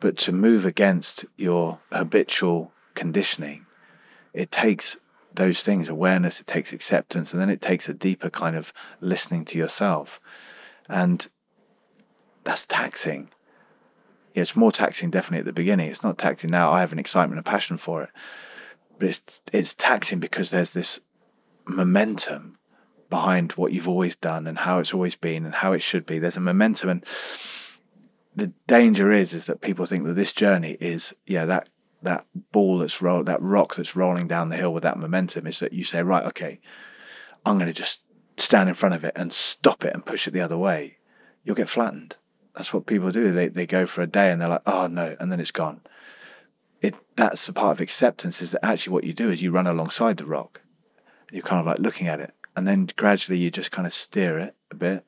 [0.00, 3.66] But to move against your habitual conditioning,
[4.32, 4.98] it takes
[5.34, 9.44] those things awareness, it takes acceptance, and then it takes a deeper kind of listening
[9.46, 10.20] to yourself.
[10.88, 11.26] And
[12.44, 13.30] that's taxing.
[14.34, 15.90] It's more taxing definitely at the beginning.
[15.90, 16.70] It's not taxing now.
[16.70, 18.10] I have an excitement and passion for it.
[18.98, 21.00] But it's it's taxing because there's this
[21.68, 22.58] momentum
[23.10, 26.18] behind what you've always done and how it's always been and how it should be.
[26.18, 27.04] There's a momentum, and
[28.34, 31.68] the danger is is that people think that this journey is yeah that
[32.02, 35.58] that ball that's roll that rock that's rolling down the hill with that momentum is
[35.58, 36.60] that you say right okay
[37.44, 38.02] I'm going to just
[38.36, 40.98] stand in front of it and stop it and push it the other way.
[41.44, 42.16] You'll get flattened.
[42.54, 43.32] That's what people do.
[43.32, 45.80] They they go for a day and they're like oh no and then it's gone.
[46.80, 49.66] It that's the part of acceptance is that actually what you do is you run
[49.66, 50.62] alongside the rock
[51.30, 52.34] you're kind of like looking at it.
[52.56, 55.04] And then gradually you just kind of steer it a bit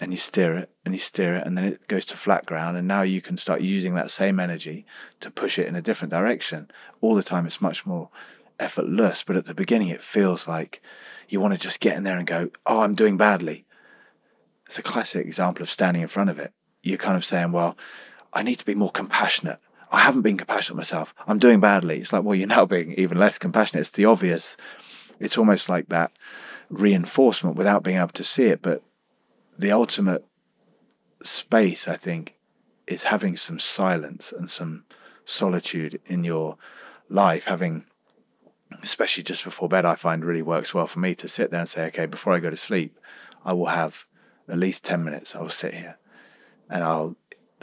[0.00, 2.76] and you steer it and you steer it and then it goes to flat ground
[2.76, 4.84] and now you can start using that same energy
[5.20, 6.70] to push it in a different direction.
[7.00, 8.10] All the time it's much more
[8.58, 10.80] effortless but at the beginning it feels like
[11.28, 13.64] you want to just get in there and go oh i'm doing badly.
[14.66, 16.52] It's a classic example of standing in front of it.
[16.82, 17.76] You're kind of saying well
[18.32, 19.60] i need to be more compassionate.
[19.90, 21.14] I haven't been compassionate myself.
[21.26, 21.98] I'm doing badly.
[21.98, 23.82] It's like well you're now being even less compassionate.
[23.82, 24.56] It's the obvious
[25.20, 26.12] it's almost like that
[26.68, 28.62] reinforcement without being able to see it.
[28.62, 28.82] But
[29.58, 30.24] the ultimate
[31.22, 32.36] space, I think,
[32.86, 34.84] is having some silence and some
[35.24, 36.56] solitude in your
[37.08, 37.86] life, having
[38.82, 41.68] especially just before bed, I find really works well for me to sit there and
[41.68, 42.98] say, okay, before I go to sleep,
[43.44, 44.04] I will have
[44.48, 45.36] at least 10 minutes.
[45.36, 45.98] I will sit here
[46.68, 47.16] and I'll,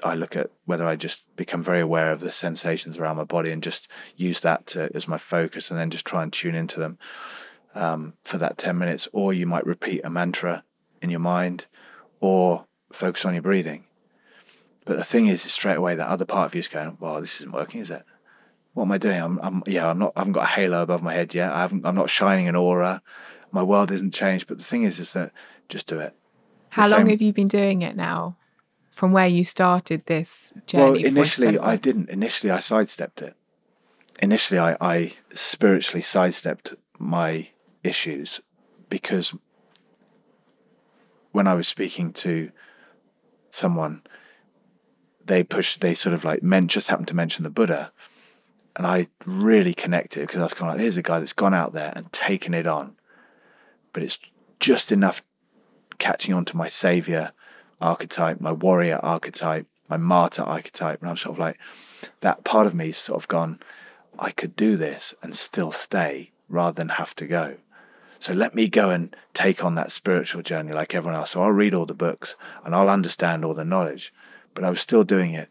[0.03, 3.51] I look at whether I just become very aware of the sensations around my body
[3.51, 6.79] and just use that to, as my focus and then just try and tune into
[6.79, 6.97] them
[7.75, 10.63] um, for that 10 minutes, or you might repeat a mantra
[11.01, 11.65] in your mind
[12.19, 13.85] or focus on your breathing.
[14.85, 17.21] But the thing is, is straight away that other part of you is going, well,
[17.21, 18.03] this isn't working, is it?
[18.73, 19.21] What am I doing?
[19.21, 21.51] I'm, I'm yeah, I'm not, I haven't got a halo above my head yet.
[21.51, 23.01] I haven't, I'm not shining an aura.
[23.51, 24.47] My world isn't changed.
[24.47, 25.31] But the thing is, is that
[25.69, 26.15] just do it.
[26.69, 28.37] How long have you been doing it now?
[29.01, 30.83] From where you started this journey?
[30.83, 32.11] Well, initially I didn't.
[32.11, 33.33] Initially I sidestepped it.
[34.21, 37.47] Initially I, I spiritually sidestepped my
[37.83, 38.41] issues
[38.91, 39.35] because
[41.31, 42.51] when I was speaking to
[43.49, 44.03] someone,
[45.25, 47.91] they pushed, they sort of like meant just happened to mention the Buddha.
[48.75, 51.55] And I really connected because I was kind of like, here's a guy that's gone
[51.55, 52.97] out there and taken it on.
[53.93, 54.19] But it's
[54.59, 55.23] just enough
[55.97, 57.31] catching on to my savior
[57.81, 61.01] archetype, my warrior archetype, my martyr archetype.
[61.01, 61.57] And I'm sort of like,
[62.21, 63.59] that part of me sort of gone,
[64.17, 67.57] I could do this and still stay rather than have to go.
[68.19, 71.31] So let me go and take on that spiritual journey like everyone else.
[71.31, 74.13] So I'll read all the books and I'll understand all the knowledge,
[74.53, 75.49] but I was still doing it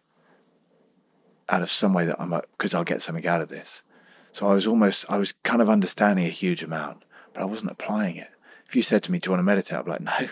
[1.49, 3.83] out of some way that I'm because I'll get something out of this.
[4.31, 7.73] So I was almost I was kind of understanding a huge amount, but I wasn't
[7.73, 8.31] applying it.
[8.69, 10.29] If you said to me, "Do you want to meditate?" I'd be like, "No,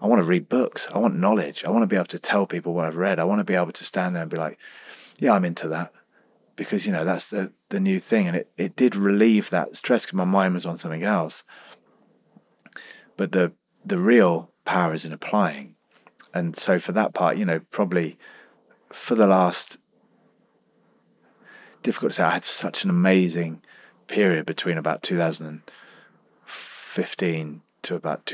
[0.00, 0.88] I want to read books.
[0.92, 1.64] I want knowledge.
[1.64, 3.18] I want to be able to tell people what I've read.
[3.18, 4.58] I want to be able to stand there and be like,
[5.18, 5.92] yeah, I'm into that.
[6.54, 8.26] Because, you know, that's the, the new thing.
[8.26, 11.42] And it, it did relieve that stress because my mind was on something else.
[13.16, 13.52] But the
[13.86, 15.76] the real power is in applying.
[16.34, 18.18] And so for that part, you know, probably
[18.90, 19.78] for the last
[21.82, 23.62] difficult to say, I had such an amazing
[24.08, 28.26] period between about 2015 to about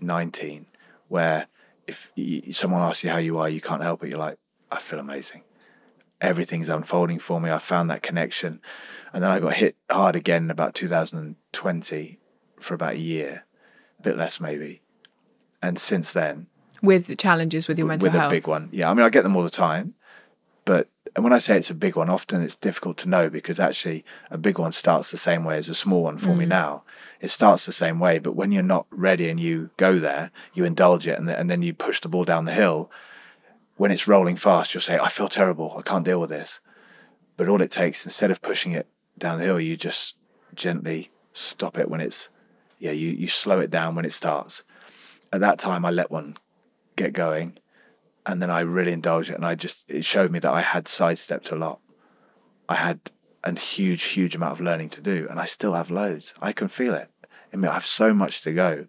[0.00, 0.66] 2019
[1.08, 1.46] where
[1.86, 2.12] if
[2.52, 4.10] someone asks you how you are, you can't help it.
[4.10, 4.38] You're like,
[4.70, 5.42] I feel amazing.
[6.20, 7.50] Everything's unfolding for me.
[7.50, 8.60] I found that connection.
[9.12, 12.18] And then I got hit hard again in about 2020
[12.60, 13.44] for about a year,
[13.98, 14.82] a bit less maybe.
[15.62, 16.46] And since then,
[16.82, 18.90] with the challenges with your mental with health, with a big one, yeah.
[18.90, 19.94] I mean, I get them all the time,
[20.64, 23.58] but and when I say it's a big one, often it's difficult to know because
[23.58, 26.38] actually a big one starts the same way as a small one for mm.
[26.38, 26.82] me now.
[27.20, 30.64] It starts the same way, but when you're not ready and you go there, you
[30.64, 32.90] indulge it, and, and then you push the ball down the hill.
[33.76, 35.74] When it's rolling fast, you'll say, "I feel terrible.
[35.76, 36.60] I can't deal with this."
[37.36, 38.86] But all it takes, instead of pushing it
[39.18, 40.16] down the hill, you just
[40.54, 42.28] gently stop it when it's,
[42.78, 44.62] yeah, you you slow it down when it starts.
[45.32, 46.36] At that time, I let one
[46.96, 47.58] get going
[48.30, 50.86] and then I really indulged it, and I just it showed me that I had
[50.86, 51.80] sidestepped a lot.
[52.68, 53.10] I had
[53.42, 56.32] a huge, huge amount of learning to do, and I still have loads.
[56.40, 57.08] I can feel it.
[57.52, 58.86] I mean, I have so much to go,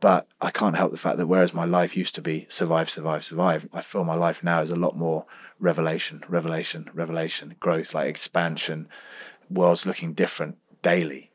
[0.00, 3.24] but I can't help the fact that whereas my life used to be survive, survive,
[3.24, 5.26] survive, I feel my life now is a lot more
[5.60, 8.88] revelation, revelation, revelation, growth, like expansion.
[9.48, 11.30] World's looking different daily,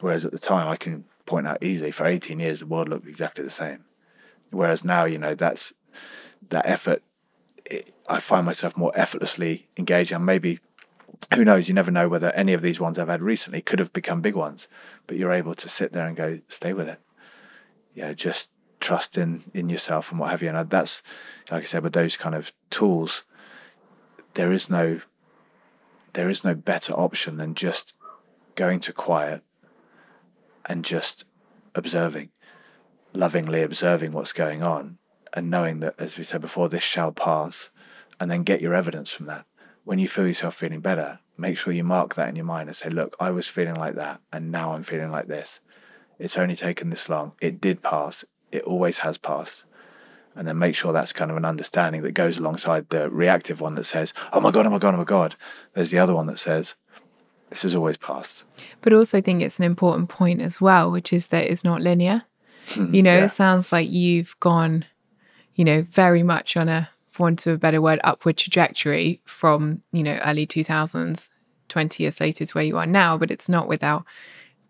[0.00, 3.06] whereas at the time I can point out easily for 18 years the world looked
[3.06, 3.84] exactly the same.
[4.50, 5.74] Whereas now, you know, that's
[6.50, 7.02] that effort,
[7.64, 10.16] it, I find myself more effortlessly engaging.
[10.16, 10.58] And maybe,
[11.34, 13.92] who knows, you never know whether any of these ones I've had recently could have
[13.92, 14.68] become big ones,
[15.06, 17.00] but you're able to sit there and go, stay with it.
[17.94, 20.48] You know, just trust in, in yourself and what have you.
[20.48, 21.02] And that's,
[21.50, 23.24] like I said, with those kind of tools,
[24.34, 25.00] there is no,
[26.14, 27.94] there is no better option than just
[28.54, 29.42] going to quiet
[30.66, 31.24] and just
[31.74, 32.30] observing,
[33.12, 34.98] lovingly observing what's going on
[35.34, 37.70] and knowing that, as we said before, this shall pass,
[38.20, 39.46] and then get your evidence from that.
[39.84, 42.76] When you feel yourself feeling better, make sure you mark that in your mind and
[42.76, 45.60] say, look, I was feeling like that, and now I'm feeling like this.
[46.18, 47.32] It's only taken this long.
[47.40, 48.24] It did pass.
[48.52, 49.64] It always has passed.
[50.34, 53.74] And then make sure that's kind of an understanding that goes alongside the reactive one
[53.74, 55.34] that says, oh my God, oh my God, oh my God.
[55.74, 56.76] There's the other one that says,
[57.50, 58.44] this has always passed.
[58.80, 61.82] But also, I think it's an important point as well, which is that it's not
[61.82, 62.22] linear.
[62.68, 62.94] Hmm.
[62.94, 63.24] you know, yeah.
[63.24, 64.84] it sounds like you've gone
[65.54, 69.82] you know, very much on a, for want of a better word, upward trajectory from,
[69.92, 71.30] you know, early 2000s,
[71.68, 74.04] 20 years later to where you are now, but it's not without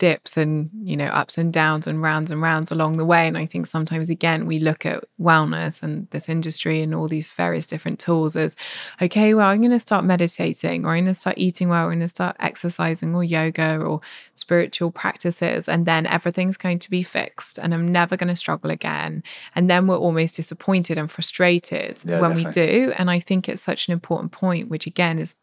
[0.02, 3.28] dips and you know ups and downs and rounds and rounds along the way.
[3.28, 7.30] And i think sometimes again we look at wellness and this industry and all these
[7.30, 8.56] various different tools as
[9.00, 11.92] okay well i'm going to start meditating or i'm going to start eating well or
[11.92, 14.00] i'm going to start exercising or yoga or
[14.34, 18.72] spiritual practices and then everything's going to be fixed and i'm never going to struggle
[18.72, 19.22] again.
[19.54, 22.62] And then we're almost disappointed and frustrated yeah, when definitely.
[22.62, 22.92] we do.
[22.98, 25.36] And i think it's such an important point which again is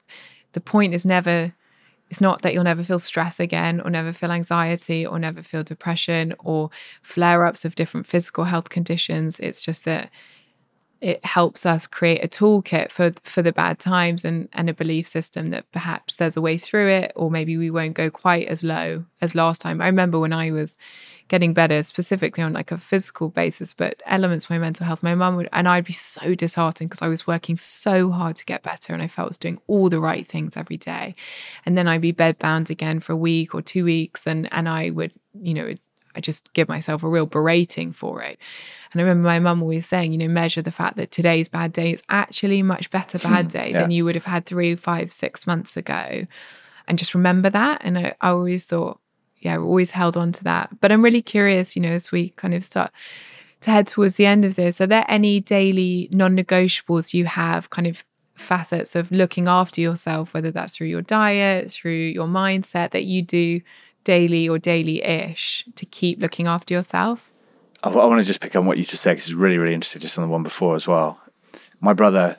[0.51, 1.53] the point is never
[2.09, 5.61] it's not that you'll never feel stress again or never feel anxiety or never feel
[5.61, 6.69] depression or
[7.01, 9.39] flare ups of different physical health conditions.
[9.39, 10.09] It's just that
[11.01, 15.07] it helps us create a toolkit for for the bad times and and a belief
[15.07, 18.63] system that perhaps there's a way through it or maybe we won't go quite as
[18.63, 19.81] low as last time.
[19.81, 20.77] I remember when I was
[21.29, 25.01] getting better, specifically on like a physical basis, but elements of my mental health.
[25.01, 28.45] My mum would, and I'd be so disheartened because I was working so hard to
[28.45, 31.15] get better and I felt I was doing all the right things every day.
[31.65, 34.89] And then I'd be bedbound again for a week or two weeks and, and I
[34.89, 35.73] would, you know,
[36.15, 38.39] I just give myself a real berating for it.
[38.91, 41.71] And I remember my mum always saying, you know, measure the fact that today's bad
[41.71, 43.81] day is actually a much better bad day yeah.
[43.81, 46.25] than you would have had three, five, six months ago.
[46.87, 47.81] And just remember that.
[47.83, 48.99] And I, I always thought,
[49.41, 50.79] yeah, always held on to that.
[50.81, 52.91] But I'm really curious, you know, as we kind of start
[53.61, 57.69] to head towards the end of this, are there any daily non negotiables you have,
[57.69, 58.03] kind of
[58.35, 63.21] facets of looking after yourself, whether that's through your diet, through your mindset that you
[63.21, 63.61] do
[64.03, 67.31] daily or daily ish to keep looking after yourself?
[67.83, 69.73] I, I want to just pick on what you just said because it's really, really
[69.73, 71.19] interesting, just on the one before as well.
[71.81, 72.37] My brother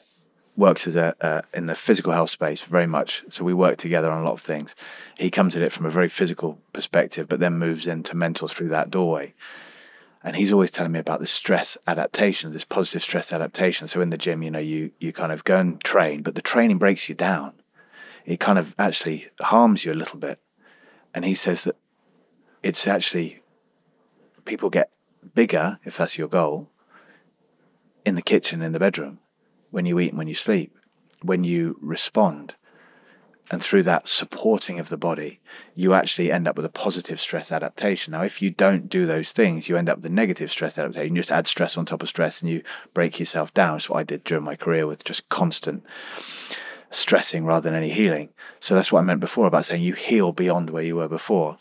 [0.61, 3.25] works as a uh, in the physical health space very much.
[3.31, 4.77] So we work together on a lot of things.
[5.19, 8.69] He comes at it from a very physical perspective, but then moves into mental through
[8.69, 9.35] that doorway.
[10.23, 13.89] And he's always telling me about this stress adaptation, this positive stress adaptation.
[13.89, 16.43] So in the gym, you know, you you kind of go and train, but the
[16.43, 17.55] training breaks you down.
[18.27, 20.39] It kind of actually harms you a little bit.
[21.15, 21.77] And he says that
[22.63, 23.41] it's actually
[24.45, 24.93] people get
[25.35, 26.69] bigger, if that's your goal,
[28.05, 29.19] in the kitchen, in the bedroom,
[29.71, 30.77] when you eat and when you sleep,
[31.23, 32.55] when you respond.
[33.53, 35.41] And through that supporting of the body,
[35.75, 38.13] you actually end up with a positive stress adaptation.
[38.13, 41.17] Now, if you don't do those things, you end up with a negative stress adaptation.
[41.17, 42.63] You just add stress on top of stress and you
[42.95, 43.75] break yourself down.
[43.75, 45.85] That's what I did during my career with just constant
[46.91, 48.29] stressing rather than any healing.
[48.61, 51.59] So that's what I meant before about saying you heal beyond where you were before.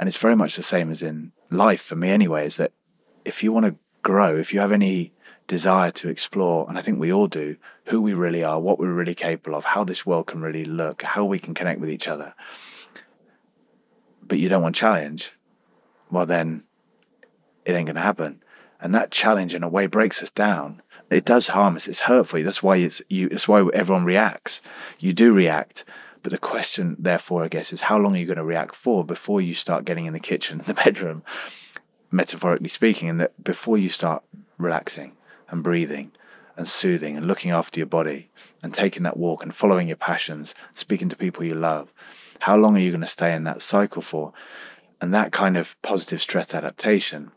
[0.00, 2.72] And it's very much the same as in life for me, anyway, is that
[3.24, 5.12] if you want to grow, if you have any
[5.48, 8.92] desire to explore, and I think we all do, who we really are, what we're
[8.92, 12.06] really capable of, how this world can really look, how we can connect with each
[12.06, 12.34] other,
[14.22, 15.32] but you don't want challenge,
[16.10, 16.62] well, then
[17.64, 18.42] it ain't going to happen.
[18.80, 20.82] And that challenge, in a way, breaks us down.
[21.10, 21.88] It does harm us.
[21.88, 22.42] It's hurtful.
[22.44, 23.28] That's why it's you.
[23.30, 24.62] That's why everyone reacts.
[25.00, 25.84] You do react,
[26.22, 29.04] but the question, therefore, I guess, is how long are you going to react for
[29.04, 31.24] before you start getting in the kitchen, in the bedroom,
[32.10, 34.22] metaphorically speaking, and that before you start
[34.58, 35.12] relaxing
[35.48, 36.12] and breathing
[36.56, 38.30] and soothing and looking after your body
[38.62, 41.92] and taking that walk and following your passions, speaking to people you love,
[42.40, 44.32] how long are you going to stay in that cycle for?
[45.00, 47.30] And that kind of positive stress adaptation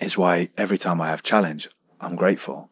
[0.00, 1.68] is why every time I have challenge,
[2.00, 2.70] I'm grateful.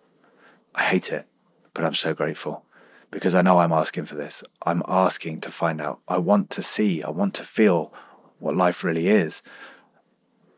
[0.74, 1.26] I hate it,
[1.74, 2.64] but I'm so grateful
[3.10, 4.42] because I know I'm asking for this.
[4.64, 6.00] I'm asking to find out.
[6.08, 7.92] I want to see, I want to feel
[8.38, 9.42] what life really is.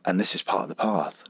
[0.06, 1.24] And this is part of the path.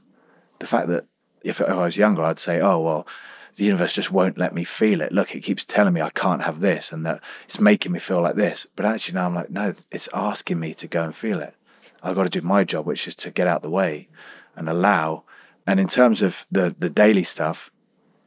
[0.59, 1.05] The fact that
[1.45, 3.07] if I was younger, I'd say, oh, well,
[3.55, 5.11] the universe just won't let me feel it.
[5.11, 8.21] Look, it keeps telling me I can't have this and that it's making me feel
[8.21, 8.67] like this.
[8.75, 11.55] But actually, now I'm like, no, it's asking me to go and feel it.
[12.01, 14.09] I've got to do my job, which is to get out the way
[14.55, 15.23] and allow.
[15.67, 17.71] And in terms of the, the daily stuff,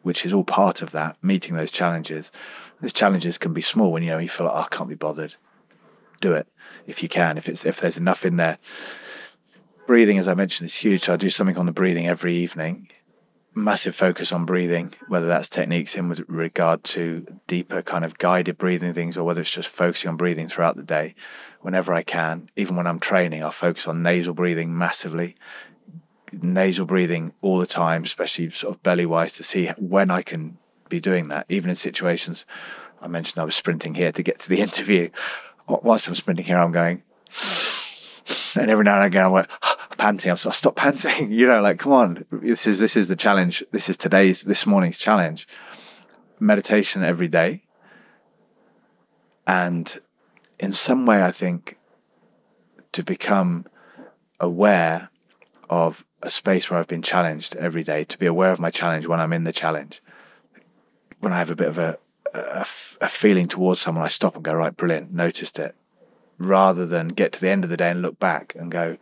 [0.02, 2.30] which is all part of that, meeting those challenges,
[2.80, 4.94] those challenges can be small when you know you feel like, oh, I can't be
[4.94, 5.34] bothered.
[6.20, 6.48] Do it
[6.86, 8.58] if you can, if it's if there's enough in there.
[9.86, 11.02] Breathing, as I mentioned, is huge.
[11.02, 12.88] So I do something on the breathing every evening
[13.54, 18.58] massive focus on breathing, whether that's techniques in with regard to deeper kind of guided
[18.58, 21.14] breathing things or whether it's just focusing on breathing throughout the day.
[21.60, 25.36] Whenever I can, even when I'm training, I'll focus on nasal breathing massively.
[26.32, 30.58] Nasal breathing all the time, especially sort of belly wise, to see when I can
[30.88, 32.46] be doing that, even in situations.
[33.00, 35.10] I mentioned I was sprinting here to get to the interview.
[35.66, 37.02] Whilst I'm sprinting here, I'm going,
[38.56, 39.48] and every now and again, I went,
[39.98, 40.30] panting.
[40.30, 41.30] I'm so stop panting.
[41.38, 42.24] You know, like come on.
[42.30, 43.62] This is this is the challenge.
[43.72, 45.46] This is today's this morning's challenge.
[46.40, 47.64] Meditation every day.
[49.46, 49.98] And
[50.58, 51.78] in some way, I think
[52.92, 53.66] to become
[54.40, 55.10] aware
[55.70, 59.06] of a space where I've been challenged every day, to be aware of my challenge
[59.06, 60.02] when I'm in the challenge.
[61.20, 61.98] When I have a bit of a,
[62.34, 62.60] a,
[63.00, 65.74] a feeling towards someone, I stop and go, right, brilliant, noticed it.
[66.38, 68.96] Rather than get to the end of the day and look back and go,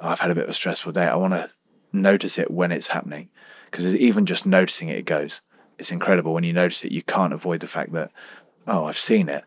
[0.00, 1.06] I've had a bit of a stressful day.
[1.06, 1.50] I want to
[1.92, 3.28] notice it when it's happening
[3.70, 5.40] because even just noticing it, it goes.
[5.78, 6.92] It's incredible when you notice it.
[6.92, 8.10] You can't avoid the fact that,
[8.66, 9.44] oh, I've seen it,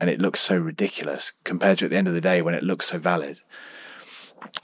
[0.00, 2.62] and it looks so ridiculous compared to at the end of the day when it
[2.62, 3.40] looks so valid.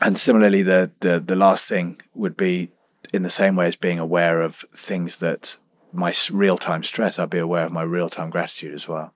[0.01, 2.71] And similarly, the the the last thing would be
[3.13, 5.57] in the same way as being aware of things that
[5.93, 7.19] my real time stress.
[7.19, 9.13] I'd be aware of my real time gratitude as well,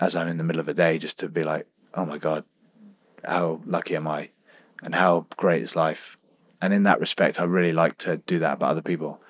[0.00, 1.66] as I'm in the middle of a day, just to be like,
[1.96, 2.44] oh my god,
[3.24, 4.30] how lucky am I
[4.82, 6.16] and how great is life.
[6.60, 9.20] And in that respect, I really like to do that about other people.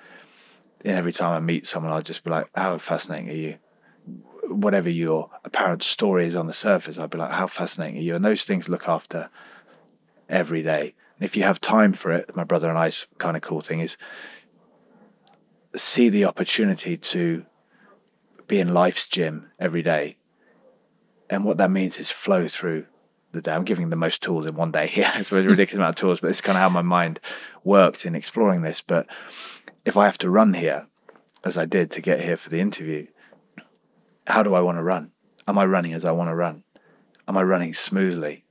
[0.85, 3.57] And every time I meet someone, I'll just be like, how fascinating are you?
[4.49, 8.15] Whatever your apparent story is on the surface, I'll be like, how fascinating are you?
[8.15, 9.29] And those things look after
[10.29, 10.93] every day.
[11.17, 13.79] And if you have time for it, my brother and I's kind of cool thing
[13.79, 13.97] is
[15.75, 17.45] see the opportunity to
[18.47, 20.16] be in life's gym every day.
[21.29, 22.85] And what that means is flow through
[23.31, 23.53] the day.
[23.53, 25.11] I'm giving the most tools in one day here.
[25.15, 27.19] it's a ridiculous amount of tools, but it's kind of how my mind
[27.63, 28.81] worked in exploring this.
[28.81, 29.07] But
[29.85, 30.87] if I have to run here,
[31.43, 33.07] as I did to get here for the interview,
[34.27, 35.11] how do I want to run?
[35.47, 36.63] Am I running as I want to run?
[37.27, 38.45] Am I running smoothly?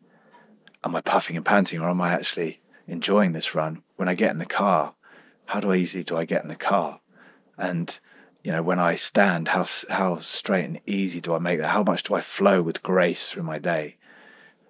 [0.85, 3.83] Am I puffing and panting, or am I actually enjoying this run?
[3.97, 4.95] When I get in the car,
[5.47, 7.01] how do I easily do I get in the car?
[7.59, 7.99] And
[8.47, 11.71] you know, when I stand, how how straight and easy do I make that?
[11.71, 13.97] How much do I flow with grace through my day?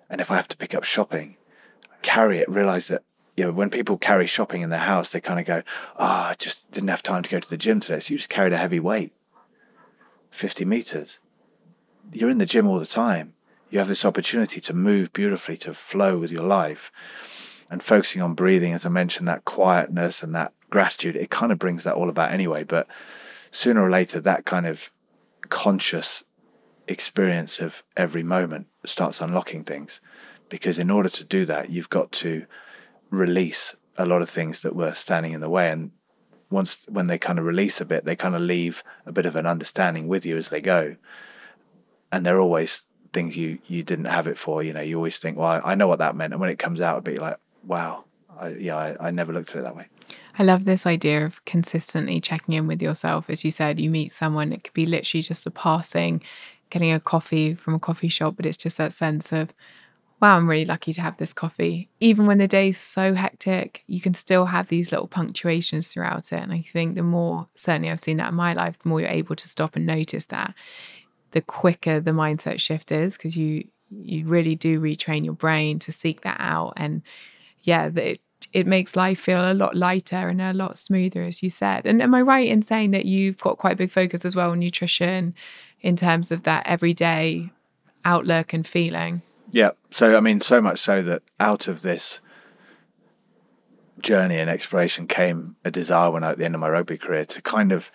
[0.09, 1.37] And if I have to pick up shopping,
[2.01, 3.03] carry it, realize that,
[3.37, 5.63] you know, when people carry shopping in their house, they kind of go,
[5.99, 8.01] oh, I just didn't have time to go to the gym today.
[8.01, 9.13] So you just carried a heavy weight,
[10.31, 11.21] 50 meters.
[12.15, 13.35] You're in the gym all the time.
[13.69, 16.91] You have this opportunity to move beautifully, to flow with your life.
[17.69, 21.59] And focusing on breathing, as I mentioned, that quietness and that gratitude, it kind of
[21.59, 22.65] brings that all about anyway.
[22.65, 22.89] But
[23.57, 24.91] sooner or later, that kind of
[25.49, 26.23] conscious
[26.87, 30.01] experience of every moment starts unlocking things.
[30.51, 32.45] Because in order to do that, you've got to
[33.11, 35.71] release a lot of things that were standing in the way.
[35.71, 35.93] And
[36.51, 39.35] once when they kind of release a bit, they kind of leave a bit of
[39.35, 40.97] an understanding with you as they go.
[42.13, 42.85] And they're always
[43.15, 44.63] things you you didn't have it for.
[44.63, 46.59] You know, you always think, well, I, I know what that meant, and when it
[46.59, 48.05] comes out, a bit like, wow,
[48.39, 49.89] I, yeah, I, I never looked at it that way.
[50.39, 53.31] I love this idea of consistently checking in with yourself.
[53.31, 56.23] As you said, you meet someone, it could be literally just a passing,
[56.71, 59.55] getting a coffee from a coffee shop, but it's just that sense of,
[60.21, 61.89] wow, I'm really lucky to have this coffee.
[62.01, 66.43] Even when the day's so hectic, you can still have these little punctuations throughout it.
[66.43, 69.11] And I think the more, certainly I've seen that in my life, the more you're
[69.11, 70.55] able to stop and notice that,
[71.33, 75.93] the quicker the mindset shift is because you you really do retrain your brain to
[75.93, 77.03] seek that out and
[77.63, 78.21] yeah it,
[78.53, 81.87] it makes life feel a lot lighter and a lot smoother as you said.
[81.87, 84.51] And am i right in saying that you've got quite a big focus as well
[84.51, 85.35] on nutrition
[85.81, 87.51] in terms of that everyday
[88.05, 89.23] outlook and feeling?
[89.51, 92.21] Yeah so i mean so much so that out of this
[94.01, 97.25] journey and exploration came a desire when I, at the end of my rugby career
[97.27, 97.91] to kind of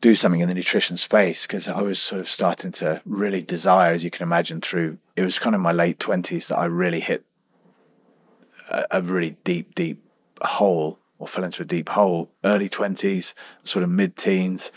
[0.00, 3.94] do something in the nutrition space because I was sort of starting to really desire,
[3.94, 7.00] as you can imagine, through it was kind of my late 20s that I really
[7.00, 7.24] hit
[8.90, 10.02] a, really deep, deep
[10.42, 12.30] hole or fell into a deep hole.
[12.44, 14.72] Early 20s, sort of mid teens,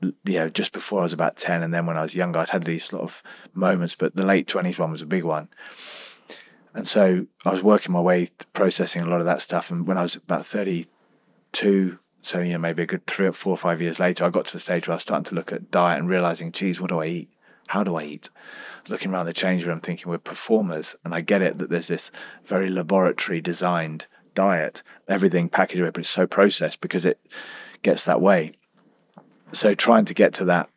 [0.00, 1.62] you know, just before I was about 10.
[1.62, 3.22] And then when I was younger, I'd had these sort of
[3.54, 5.48] moments, but the late 20s one was a big one.
[6.74, 9.70] And so I was working my way processing a lot of that stuff.
[9.70, 13.52] And when I was about 32, so, you know, maybe a good three or four
[13.52, 15.52] or five years later, I got to the stage where I was starting to look
[15.52, 17.31] at diet and realizing, geez, what do I eat?
[17.72, 18.28] How do I eat?
[18.90, 20.94] Looking around the change room, thinking we're performers.
[21.06, 22.10] And I get it that there's this
[22.44, 27.18] very laboratory designed diet, everything packaged but it's so processed because it
[27.80, 28.52] gets that way.
[29.52, 30.68] So trying to get to that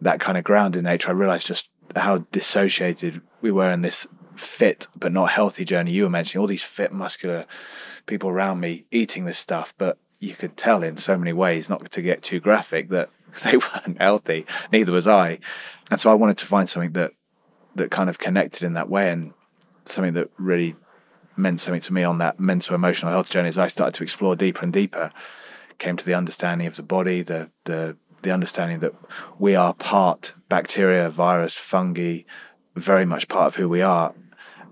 [0.00, 4.06] that kind of ground in nature, I realized just how dissociated we were in this
[4.36, 5.90] fit but not healthy journey.
[5.90, 7.44] You were mentioning all these fit, muscular
[8.06, 11.90] people around me eating this stuff, but you could tell in so many ways, not
[11.90, 13.10] to get too graphic, that
[13.44, 14.46] they weren't healthy.
[14.72, 15.38] Neither was I,
[15.90, 17.12] and so I wanted to find something that
[17.74, 19.32] that kind of connected in that way, and
[19.84, 20.76] something that really
[21.36, 23.48] meant something to me on that mental emotional health journey.
[23.48, 25.10] As I started to explore deeper and deeper,
[25.78, 28.94] came to the understanding of the body, the the the understanding that
[29.38, 32.22] we are part bacteria, virus, fungi,
[32.74, 34.14] very much part of who we are,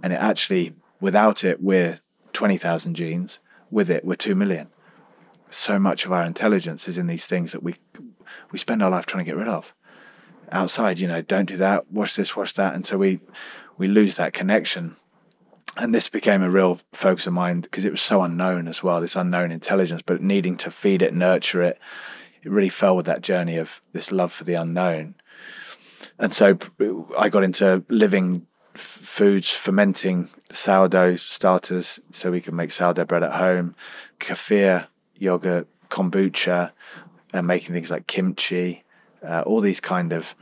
[0.03, 2.01] and it actually without it we're
[2.33, 3.41] twenty thousand genes.
[3.71, 4.69] With it, we're two million
[5.51, 7.75] so much of our intelligence is in these things that we
[8.51, 9.74] we spend our life trying to get rid of.
[10.51, 13.20] Outside, you know, don't do that, wash this, wash that, and so we
[13.76, 14.97] we lose that connection.
[15.76, 19.01] And this became a real focus of mine because it was so unknown as well,
[19.01, 21.79] this unknown intelligence, but needing to feed it, nurture it.
[22.43, 25.14] It really fell with that journey of this love for the unknown.
[26.18, 26.59] And so
[27.16, 33.22] I got into living f- foods, fermenting sourdough starters so we can make sourdough bread
[33.22, 33.76] at home,
[34.18, 36.72] kefir, yogurt, kombucha,
[37.33, 38.85] and making things like kimchi,
[39.22, 40.35] uh, all these kind of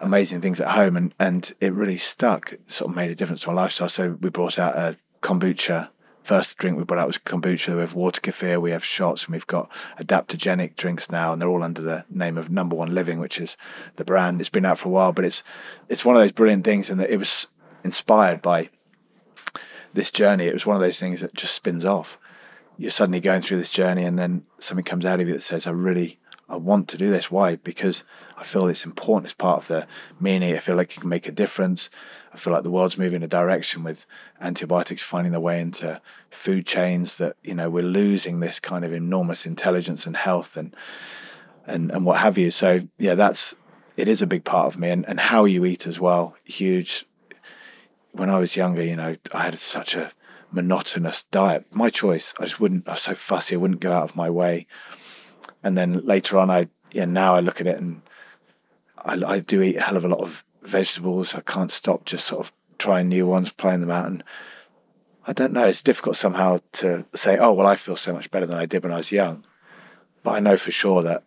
[0.00, 0.96] amazing things at home.
[0.96, 3.88] And, and it really stuck, it sort of made a difference to my lifestyle.
[3.88, 5.90] So we brought out a kombucha.
[6.22, 7.74] First drink we brought out was kombucha.
[7.74, 11.48] We have water kefir, we have shots, and we've got adaptogenic drinks now, and they're
[11.48, 13.56] all under the name of Number One Living, which is
[13.94, 14.40] the brand.
[14.40, 15.42] It's been out for a while, but it's
[15.88, 17.46] it's one of those brilliant things, and it was
[17.82, 18.68] inspired by
[19.94, 20.44] this journey.
[20.44, 22.18] It was one of those things that just spins off
[22.80, 25.66] you're suddenly going through this journey and then something comes out of you that says,
[25.66, 26.18] I really,
[26.48, 27.30] I want to do this.
[27.30, 27.56] Why?
[27.56, 28.04] Because
[28.38, 29.26] I feel it's important.
[29.26, 29.86] It's part of the
[30.18, 30.54] meaning.
[30.54, 31.90] I feel like it can make a difference.
[32.32, 34.06] I feel like the world's moving in a direction with
[34.40, 36.00] antibiotics finding their way into
[36.30, 40.74] food chains that, you know, we're losing this kind of enormous intelligence and health and,
[41.66, 42.50] and, and what have you.
[42.50, 43.54] So yeah, that's,
[43.98, 46.34] it is a big part of me and, and how you eat as well.
[46.44, 47.04] Huge.
[48.12, 50.12] When I was younger, you know, I had such a,
[50.50, 51.64] monotonous diet.
[51.72, 52.34] My choice.
[52.38, 52.88] I just wouldn't.
[52.88, 53.54] I was so fussy.
[53.54, 54.66] I wouldn't go out of my way.
[55.62, 57.04] And then later on, I yeah.
[57.04, 58.02] Now I look at it and
[59.04, 61.34] I, I do eat a hell of a lot of vegetables.
[61.34, 64.24] I can't stop just sort of trying new ones, playing them out, and
[65.26, 65.66] I don't know.
[65.66, 68.82] It's difficult somehow to say, oh well, I feel so much better than I did
[68.82, 69.44] when I was young.
[70.22, 71.24] But I know for sure that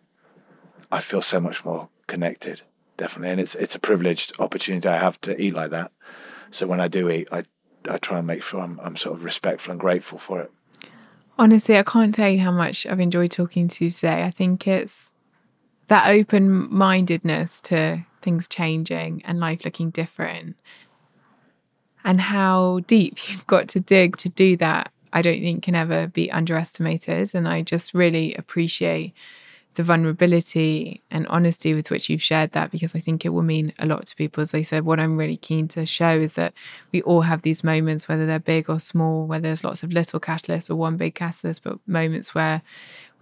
[0.92, 2.62] I feel so much more connected,
[2.96, 5.92] definitely, and it's it's a privileged opportunity I have to eat like that.
[6.50, 7.44] So when I do eat, I
[7.88, 10.50] I try and make sure I'm, I'm sort of respectful and grateful for it.
[11.38, 14.22] Honestly, I can't tell you how much I've enjoyed talking to you today.
[14.22, 15.12] I think it's
[15.88, 20.56] that open mindedness to things changing and life looking different,
[22.04, 24.90] and how deep you've got to dig to do that.
[25.12, 27.34] I don't think can ever be underestimated.
[27.34, 29.14] And I just really appreciate
[29.74, 33.72] the vulnerability and honesty with which you've shared that because I think it will mean
[33.78, 34.40] a lot to people.
[34.40, 36.54] As I said, what I'm really keen to show is that
[36.92, 40.20] we all have these moments, whether they're big or small, whether there's lots of little
[40.20, 42.62] catalysts or one big catalyst, but moments where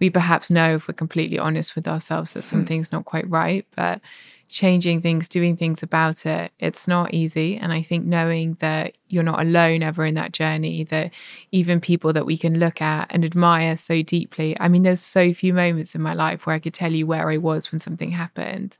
[0.03, 2.97] we perhaps know if we're completely honest with ourselves that something's hmm.
[2.97, 3.65] not quite right.
[3.73, 4.01] But
[4.49, 6.51] changing things, doing things about it.
[6.59, 7.55] It's not easy.
[7.55, 11.13] And I think knowing that you're not alone ever in that journey, that
[11.51, 14.57] even people that we can look at and admire so deeply.
[14.59, 17.29] I mean, there's so few moments in my life where I could tell you where
[17.29, 18.77] I was when something happened.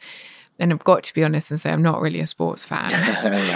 [0.59, 2.91] And I've got to be honest and say I'm not really a sports fan.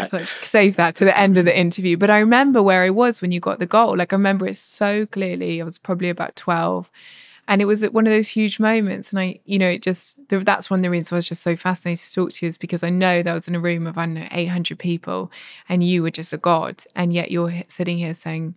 [0.13, 1.97] like, save that to the end of the interview.
[1.97, 3.97] But I remember where I was when you got the goal.
[3.97, 5.61] Like I remember it so clearly.
[5.61, 6.89] I was probably about 12
[7.47, 9.11] and it was one of those huge moments.
[9.11, 11.55] And I, you know, it just, that's one of the reasons I was just so
[11.55, 13.87] fascinated to talk to you is because I know that I was in a room
[13.87, 15.31] of, I don't know, 800 people
[15.69, 16.83] and you were just a God.
[16.93, 18.55] And yet you're sitting here saying,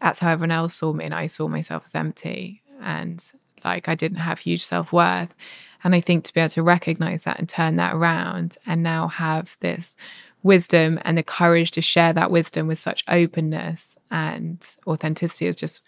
[0.00, 1.04] that's how everyone else saw me.
[1.04, 3.24] And I saw myself as empty and
[3.64, 5.34] like I didn't have huge self worth.
[5.82, 9.08] And I think to be able to recognize that and turn that around and now
[9.08, 9.96] have this
[10.44, 15.82] wisdom and the courage to share that wisdom with such openness and authenticity is just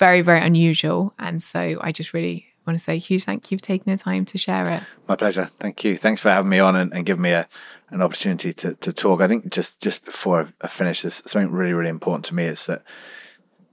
[0.00, 1.12] very, very unusual.
[1.18, 4.24] And so I just really want to say huge thank you for taking the time
[4.24, 4.82] to share it.
[5.06, 5.50] My pleasure.
[5.58, 5.96] Thank you.
[5.96, 7.46] Thanks for having me on and, and giving me a,
[7.90, 9.20] an opportunity to, to talk.
[9.20, 12.64] I think just, just before I finish this, something really, really important to me is
[12.66, 12.82] that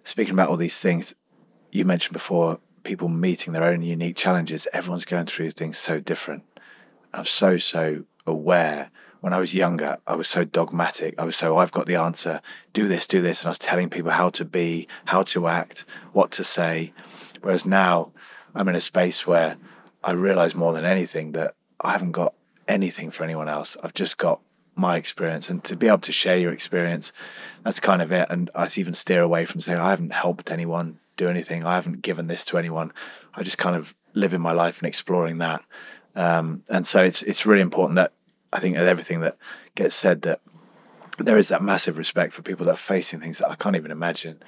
[0.04, 1.16] speaking about all these things,
[1.72, 4.68] you mentioned before people meeting their own unique challenges.
[4.74, 6.44] Everyone's going through things so different.
[7.14, 8.92] I'm so, so aware
[9.28, 11.14] when I was younger, I was so dogmatic.
[11.20, 12.40] I was so, I've got the answer,
[12.72, 13.42] do this, do this.
[13.42, 15.84] And I was telling people how to be, how to act,
[16.14, 16.94] what to say.
[17.42, 18.14] Whereas now
[18.56, 19.58] I'm in a space where
[20.02, 22.36] I realize more than anything that I haven't got
[22.70, 23.76] anything for anyone else.
[23.84, 24.40] I've just got
[24.76, 25.50] my experience.
[25.50, 27.12] And to be able to share your experience,
[27.64, 28.28] that's kind of it.
[28.30, 31.66] And I even steer away from saying, I haven't helped anyone do anything.
[31.66, 32.94] I haven't given this to anyone.
[33.36, 35.66] I just kind of live in my life and exploring that.
[36.16, 38.14] Um, and so it's it's really important that
[38.52, 39.38] I think everything that
[39.76, 40.42] gets said that
[41.18, 43.92] there is that massive respect for people that are facing things that I can't even
[43.92, 44.40] imagine.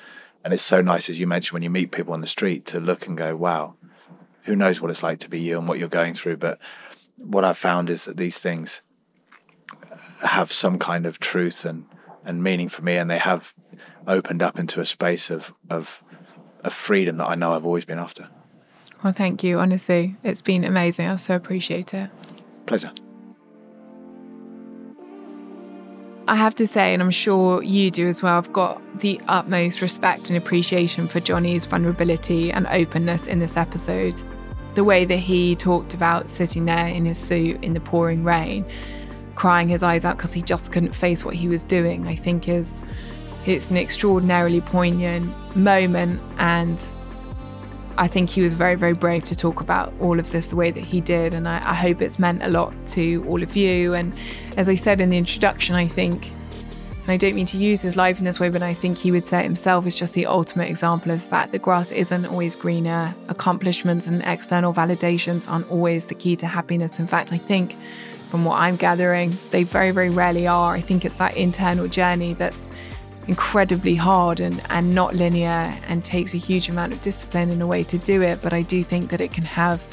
[0.43, 2.79] And it's so nice, as you mentioned, when you meet people on the street to
[2.79, 3.75] look and go, wow,
[4.43, 6.37] who knows what it's like to be you and what you're going through.
[6.37, 6.59] But
[7.17, 8.81] what I've found is that these things
[10.23, 11.85] have some kind of truth and,
[12.23, 13.53] and meaning for me, and they have
[14.07, 16.01] opened up into a space of, of,
[16.63, 18.29] of freedom that I know I've always been after.
[19.03, 19.59] Well, thank you.
[19.59, 21.07] Honestly, it's been amazing.
[21.07, 22.09] I so appreciate it.
[22.65, 22.91] Pleasure.
[26.29, 29.81] I have to say, and I'm sure you do as well, I've got the utmost
[29.81, 34.21] respect and appreciation for Jonny's vulnerability and openness in this episode.
[34.75, 38.63] The way that he talked about sitting there in his suit in the pouring rain,
[39.33, 42.47] crying his eyes out because he just couldn't face what he was doing, I think
[42.47, 42.79] is
[43.47, 46.79] it's an extraordinarily poignant moment and
[47.99, 50.71] I think he was very, very brave to talk about all of this the way
[50.71, 51.33] that he did.
[51.33, 53.93] And I, I, hope it's meant a lot to all of you.
[53.93, 54.15] And
[54.55, 56.31] as I said in the introduction, I think,
[57.01, 59.11] and I don't mean to use his life in this way, but I think he
[59.11, 62.55] would say himself is just the ultimate example of the fact that grass isn't always
[62.55, 63.13] greener.
[63.27, 66.99] Accomplishments and external validations aren't always the key to happiness.
[66.99, 67.75] In fact, I think
[68.31, 70.73] from what I'm gathering, they very, very rarely are.
[70.73, 72.69] I think it's that internal journey that's
[73.29, 77.67] incredibly hard and, and not linear and takes a huge amount of discipline in a
[77.67, 78.41] way to do it.
[78.41, 79.85] But I do think that it can have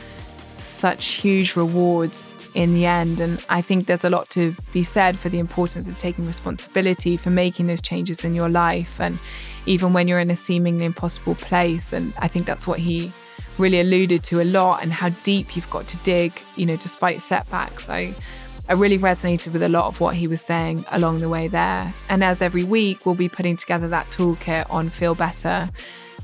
[0.59, 3.21] such huge rewards in the end.
[3.21, 7.19] And I think there's a lot to be said for the importance of taking responsibility
[7.19, 8.99] for making those changes in your life.
[8.99, 9.19] And
[9.67, 11.93] even when you're in a seemingly impossible place.
[11.93, 13.13] And I think that's what he
[13.59, 17.21] really alluded to a lot and how deep you've got to dig, you know, despite
[17.21, 17.91] setbacks.
[17.91, 18.15] I
[18.68, 21.94] I really resonated with a lot of what he was saying along the way there.
[22.09, 25.68] And as every week, we'll be putting together that toolkit on Feel Better,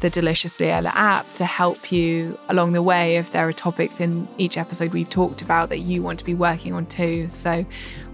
[0.01, 4.27] the Deliciously Ella app, to help you along the way if there are topics in
[4.39, 7.29] each episode we've talked about that you want to be working on too.
[7.29, 7.65] So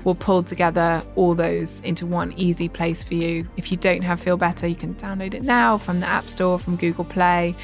[0.04, 3.48] we'll pull together all those into one easy place for you.
[3.56, 6.58] If you don't have Feel Better, you can download it now from the App Store,
[6.58, 7.56] from Google Play.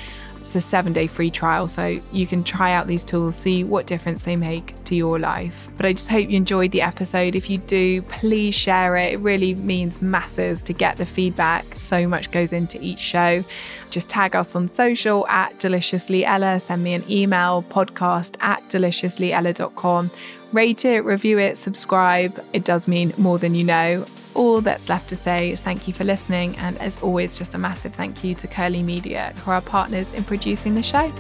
[0.45, 3.87] It's a seven day free trial, so you can try out these tools, see what
[3.87, 5.71] difference they make to your life.
[5.79, 7.35] But I just hope you enjoyed the episode.
[7.35, 9.15] If you do, please share it.
[9.15, 11.65] It really means masses to get the feedback.
[11.75, 13.43] So much goes into each show.
[13.89, 20.11] Just tag us on social at Deliciously Ella, send me an email, podcast at deliciouslyella.com.
[20.53, 22.45] Rate it, review it, subscribe.
[22.53, 24.05] It does mean more than you know
[24.35, 27.59] all that's left to say is thank you for listening, and as always, just a
[27.59, 31.13] massive thank you to Curly Media, who are our partners in producing the show.